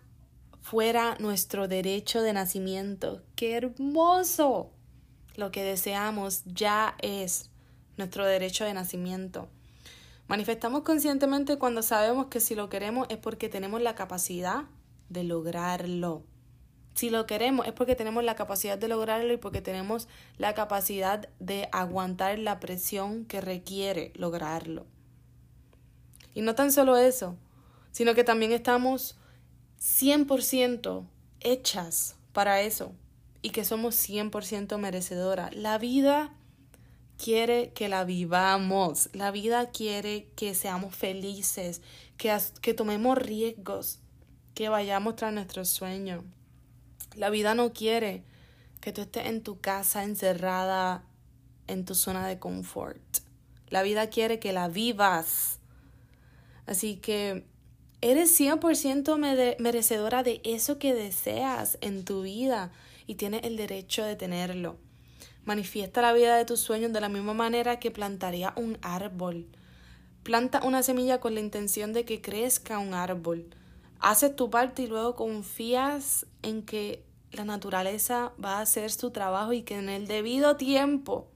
fuera 0.62 1.18
nuestro 1.20 1.68
derecho 1.68 2.22
de 2.22 2.32
nacimiento. 2.32 3.24
¡Qué 3.36 3.58
hermoso! 3.58 4.72
Lo 5.36 5.52
que 5.52 5.64
deseamos 5.64 6.44
ya 6.46 6.96
es 7.02 7.50
nuestro 7.98 8.26
derecho 8.26 8.64
de 8.64 8.74
nacimiento. 8.74 9.50
Manifestamos 10.30 10.84
conscientemente 10.84 11.58
cuando 11.58 11.82
sabemos 11.84 12.28
que 12.28 12.40
si 12.40 12.56
lo 12.56 12.70
queremos 12.70 13.08
es 13.10 13.18
porque 13.18 13.50
tenemos 13.50 13.82
la 13.82 13.96
capacidad 13.96 14.64
de 15.10 15.26
lograrlo. 15.26 16.24
Si 16.96 17.10
lo 17.10 17.28
queremos 17.28 17.68
es 17.68 17.74
porque 17.74 17.96
tenemos 17.96 18.24
la 18.24 18.36
capacidad 18.36 18.78
de 18.78 18.88
lograrlo 18.88 19.34
y 19.34 19.38
porque 19.38 19.62
tenemos 19.62 20.08
la 20.38 20.54
capacidad 20.54 21.28
de 21.40 21.68
aguantar 21.74 22.40
la 22.40 22.62
presión 22.62 23.26
que 23.26 23.42
requiere 23.42 24.14
lograrlo. 24.16 24.86
Y 26.34 26.42
no 26.42 26.56
tan 26.56 26.72
solo 26.72 26.96
eso, 26.96 27.36
sino 27.92 28.16
que 28.16 28.24
también 28.24 28.54
estamos 28.54 29.18
100% 29.82 31.06
hechas 31.42 32.16
para 32.32 32.62
eso 32.62 32.94
y 33.42 33.50
que 33.50 33.66
somos 33.66 33.96
100% 33.96 34.78
merecedoras. 34.78 35.54
La 35.54 35.78
vida 35.78 36.34
quiere 37.22 37.74
que 37.74 37.90
la 37.90 38.06
vivamos, 38.06 39.10
la 39.12 39.32
vida 39.32 39.70
quiere 39.70 40.30
que 40.38 40.56
seamos 40.56 40.96
felices, 40.96 41.82
que, 42.16 42.38
que 42.62 42.74
tomemos 42.74 43.18
riesgos, 43.18 44.00
que 44.54 44.70
vayamos 44.70 45.18
tras 45.18 45.34
nuestros 45.34 45.68
sueños. 45.68 46.24
La 47.16 47.30
vida 47.30 47.56
no 47.56 47.72
quiere 47.72 48.24
que 48.82 48.92
tú 48.92 49.02
estés 49.02 49.28
en 49.28 49.42
tu 49.42 49.60
casa 49.60 50.04
encerrada 50.04 51.04
en 51.68 51.86
tu 51.86 51.96
zona 51.96 52.28
de 52.28 52.40
confort. 52.40 53.02
La 53.70 53.84
vida 53.84 54.10
quiere 54.10 54.40
que 54.40 54.52
la 54.52 54.68
vivas. 54.68 55.60
Así 56.66 56.98
que 56.98 57.46
eres 58.02 58.38
100% 58.40 59.58
merecedora 59.60 60.24
de 60.24 60.42
eso 60.44 60.78
que 60.78 60.94
deseas 60.94 61.78
en 61.82 62.04
tu 62.04 62.24
vida 62.24 62.72
y 63.08 63.16
tienes 63.16 63.44
el 63.46 63.56
derecho 63.56 64.04
de 64.04 64.16
tenerlo. 64.16 64.78
Manifiesta 65.46 66.02
la 66.02 66.12
vida 66.12 66.36
de 66.36 66.46
tus 66.46 66.60
sueños 66.60 66.92
de 66.92 67.02
la 67.02 67.10
misma 67.10 67.34
manera 67.34 67.80
que 67.80 67.92
plantaría 67.92 68.54
un 68.58 68.78
árbol. 68.82 69.48
Planta 70.24 70.62
una 70.64 70.84
semilla 70.84 71.20
con 71.20 71.34
la 71.34 71.40
intención 71.40 71.94
de 71.94 72.04
que 72.04 72.22
crezca 72.22 72.80
un 72.80 72.94
árbol 72.94 73.48
haces 74.00 74.36
tu 74.36 74.50
parte 74.50 74.84
y 74.84 74.88
luego 74.88 75.16
confías 75.16 76.26
en 76.42 76.62
que 76.64 77.04
la 77.36 77.46
naturaleza 77.46 78.34
va 78.44 78.58
a 78.58 78.62
hacer 78.62 78.92
su 78.92 79.12
trabajo 79.12 79.54
y 79.54 79.64
que 79.64 79.78
en 79.78 79.90
el 79.90 80.08
debido 80.08 80.56
tiempo 80.56 81.28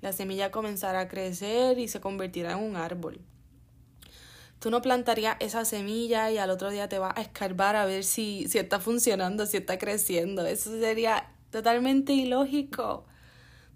la 0.00 0.12
semilla 0.12 0.50
comenzará 0.50 1.00
a 1.00 1.08
crecer 1.08 1.78
y 1.78 1.88
se 1.88 2.00
convertirá 2.00 2.52
en 2.52 2.58
un 2.58 2.76
árbol. 2.76 3.20
Tú 4.60 4.70
no 4.70 4.82
plantarías 4.82 5.36
esa 5.40 5.64
semilla 5.64 6.30
y 6.30 6.38
al 6.38 6.50
otro 6.50 6.70
día 6.70 6.88
te 6.88 6.98
vas 6.98 7.16
a 7.16 7.20
escarbar 7.20 7.76
a 7.76 7.84
ver 7.84 8.02
si, 8.02 8.46
si 8.48 8.58
está 8.58 8.80
funcionando, 8.80 9.46
si 9.46 9.56
está 9.56 9.78
creciendo. 9.78 10.44
Eso 10.44 10.70
sería 10.78 11.30
totalmente 11.50 12.12
ilógico. 12.12 13.04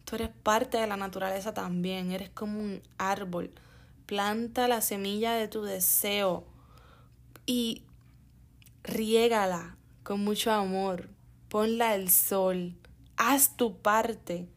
Tú 0.04 0.16
eres 0.16 0.30
parte 0.42 0.78
de 0.78 0.86
la 0.88 0.96
naturaleza 0.96 1.54
también, 1.54 2.10
eres 2.10 2.30
como 2.30 2.58
un 2.58 2.82
árbol. 2.98 3.52
Planta 4.06 4.66
la 4.66 4.80
semilla 4.80 5.34
de 5.34 5.46
tu 5.46 5.62
deseo 5.62 6.44
y 7.46 7.82
riégala 8.82 9.76
con 10.02 10.20
mucho 10.20 10.50
amor, 10.50 11.08
ponla 11.52 11.90
al 11.90 12.08
sol, 12.08 12.72
haz 13.18 13.58
tu 13.58 13.76
parte 13.76 14.48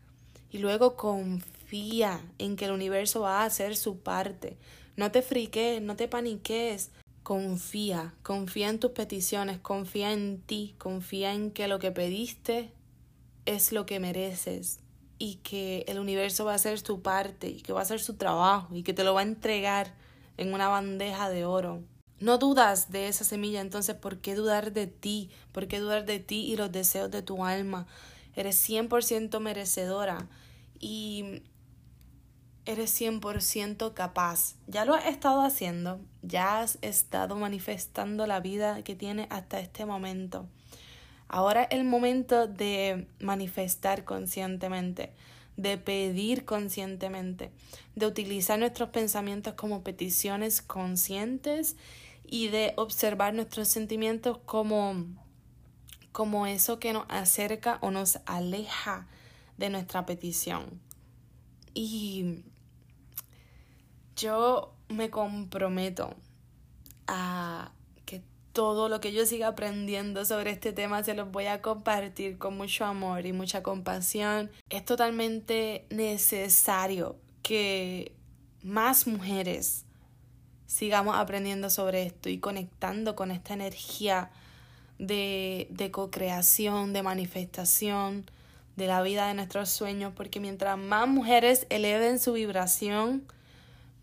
y 0.49 0.60
luego 0.60 0.95
confía 0.95 2.21
en 2.38 2.55
que 2.55 2.63
el 2.63 2.71
universo 2.71 3.19
va 3.19 3.41
a 3.41 3.45
hacer 3.45 3.75
su 3.75 3.99
parte. 3.99 4.55
No 4.95 5.12
te 5.12 5.21
friques, 5.21 5.81
no 5.81 5.97
te 5.97 6.08
paniques, 6.08 6.91
confía, 7.21 8.13
confía 8.23 8.69
en 8.69 8.79
tus 8.79 8.91
peticiones, 8.91 9.60
confía 9.60 10.13
en 10.13 10.39
ti, 10.39 10.73
confía 10.77 11.34
en 11.34 11.51
que 11.51 11.67
lo 11.67 11.79
que 11.79 11.91
pediste 11.91 12.71
es 13.45 13.73
lo 13.73 13.86
que 13.86 13.99
mereces 13.99 14.79
y 15.19 15.36
que 15.43 15.84
el 15.89 15.99
universo 15.99 16.45
va 16.45 16.53
a 16.53 16.55
hacer 16.55 16.79
su 16.79 17.01
parte 17.01 17.49
y 17.49 17.60
que 17.60 17.73
va 17.73 17.81
a 17.81 17.84
hacer 17.84 17.99
su 17.99 18.13
trabajo 18.13 18.73
y 18.73 18.84
que 18.84 18.93
te 18.93 19.03
lo 19.03 19.13
va 19.13 19.19
a 19.19 19.23
entregar 19.23 19.93
en 20.38 20.53
una 20.53 20.69
bandeja 20.69 21.29
de 21.29 21.43
oro. 21.43 21.84
No 22.19 22.38
dudas 22.38 22.91
de 22.91 23.08
esa 23.08 23.23
semilla, 23.23 23.62
entonces, 23.62 23.95
¿por 23.95 24.19
qué 24.19 24.36
dudar 24.36 24.71
de 24.71 24.88
ti? 24.88 25.30
¿Por 25.51 25.67
qué 25.67 25.80
dudar 25.80 26.06
de 26.06 26.19
ti 26.19 26.45
y 26.45 26.56
los 26.56 26.71
deseos 26.71 27.12
de 27.12 27.21
tu 27.21 27.43
alma? 27.43 27.88
Eres 28.36 28.58
100% 28.69 29.39
merecedora. 29.39 30.28
Y 30.80 31.41
eres 32.65 32.99
100% 32.99 33.93
capaz. 33.93 34.56
Ya 34.67 34.86
lo 34.86 34.95
has 34.95 35.06
estado 35.06 35.41
haciendo, 35.41 35.99
ya 36.21 36.62
has 36.62 36.78
estado 36.82 37.36
manifestando 37.36 38.25
la 38.28 38.39
vida 38.39 38.82
que 38.84 38.95
tienes 38.95 39.28
hasta 39.30 39.60
este 39.60 39.86
momento. 39.86 40.47
Ahora 41.28 41.63
es 41.63 41.80
el 41.80 41.86
momento 41.86 42.47
de 42.47 43.08
manifestar 43.19 44.04
conscientemente, 44.04 45.13
de 45.58 45.78
pedir 45.78 46.45
conscientemente, 46.45 47.51
de 47.95 48.06
utilizar 48.06 48.60
nuestros 48.60 48.89
pensamientos 48.89 49.54
como 49.54 49.84
peticiones 49.84 50.62
conscientes 50.62 51.78
y 52.29 52.47
de 52.49 52.73
observar 52.77 53.33
nuestros 53.33 53.67
sentimientos 53.67 54.39
como, 54.45 55.05
como 56.11 56.47
eso 56.47 56.79
que 56.79 56.93
nos 56.93 57.05
acerca 57.09 57.79
o 57.81 57.91
nos 57.91 58.19
aleja 58.25 59.07
de 59.57 59.69
nuestra 59.69 60.05
petición. 60.05 60.81
Y 61.73 62.43
yo 64.15 64.73
me 64.88 65.09
comprometo 65.09 66.15
a 67.07 67.71
que 68.05 68.23
todo 68.53 68.89
lo 68.89 68.99
que 69.01 69.11
yo 69.11 69.25
siga 69.25 69.47
aprendiendo 69.47 70.25
sobre 70.25 70.51
este 70.51 70.73
tema 70.73 71.03
se 71.03 71.13
los 71.13 71.31
voy 71.31 71.47
a 71.47 71.61
compartir 71.61 72.38
con 72.38 72.55
mucho 72.57 72.85
amor 72.85 73.25
y 73.25 73.33
mucha 73.33 73.61
compasión. 73.61 74.51
Es 74.69 74.85
totalmente 74.85 75.85
necesario 75.89 77.17
que 77.41 78.15
más 78.63 79.05
mujeres 79.05 79.84
sigamos 80.67 81.15
aprendiendo 81.17 81.69
sobre 81.69 82.04
esto 82.04 82.30
y 82.30 82.38
conectando 82.38 83.15
con 83.15 83.32
esta 83.32 83.54
energía 83.54 84.30
de, 84.99 85.67
de 85.69 85.91
co-creación, 85.91 86.93
de 86.93 87.04
manifestación 87.04 88.25
de 88.75 88.88
la 88.88 89.01
vida 89.01 89.28
de 89.28 89.34
nuestros 89.34 89.69
sueños, 89.69 90.13
porque 90.15 90.39
mientras 90.39 90.78
más 90.78 91.08
mujeres 91.08 91.65
eleven 91.69 92.19
su 92.19 92.34
vibración, 92.34 93.23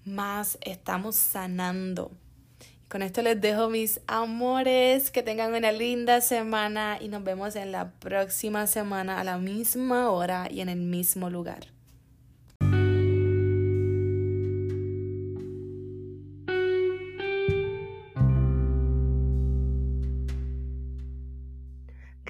más 0.05 0.59
estamos 0.63 1.17
sanando. 1.17 2.11
Con 2.89 3.03
esto 3.03 3.23
les 3.23 3.41
dejo 3.41 3.71
mis 3.71 4.01
amores, 4.07 5.11
que 5.11 5.23
tengan 5.23 5.55
una 5.55 5.73
linda 5.73 6.21
semana 6.21 6.99
y 7.01 7.09
nos 7.09 7.25
vemos 7.25 7.57
en 7.57 7.73
la 7.73 7.91
próxima 7.91 8.67
semana 8.67 9.19
a 9.19 9.25
la 9.25 9.39
misma 9.39 10.11
hora 10.11 10.49
y 10.51 10.61
en 10.61 10.69
el 10.69 10.79
mismo 10.79 11.31
lugar. 11.31 11.69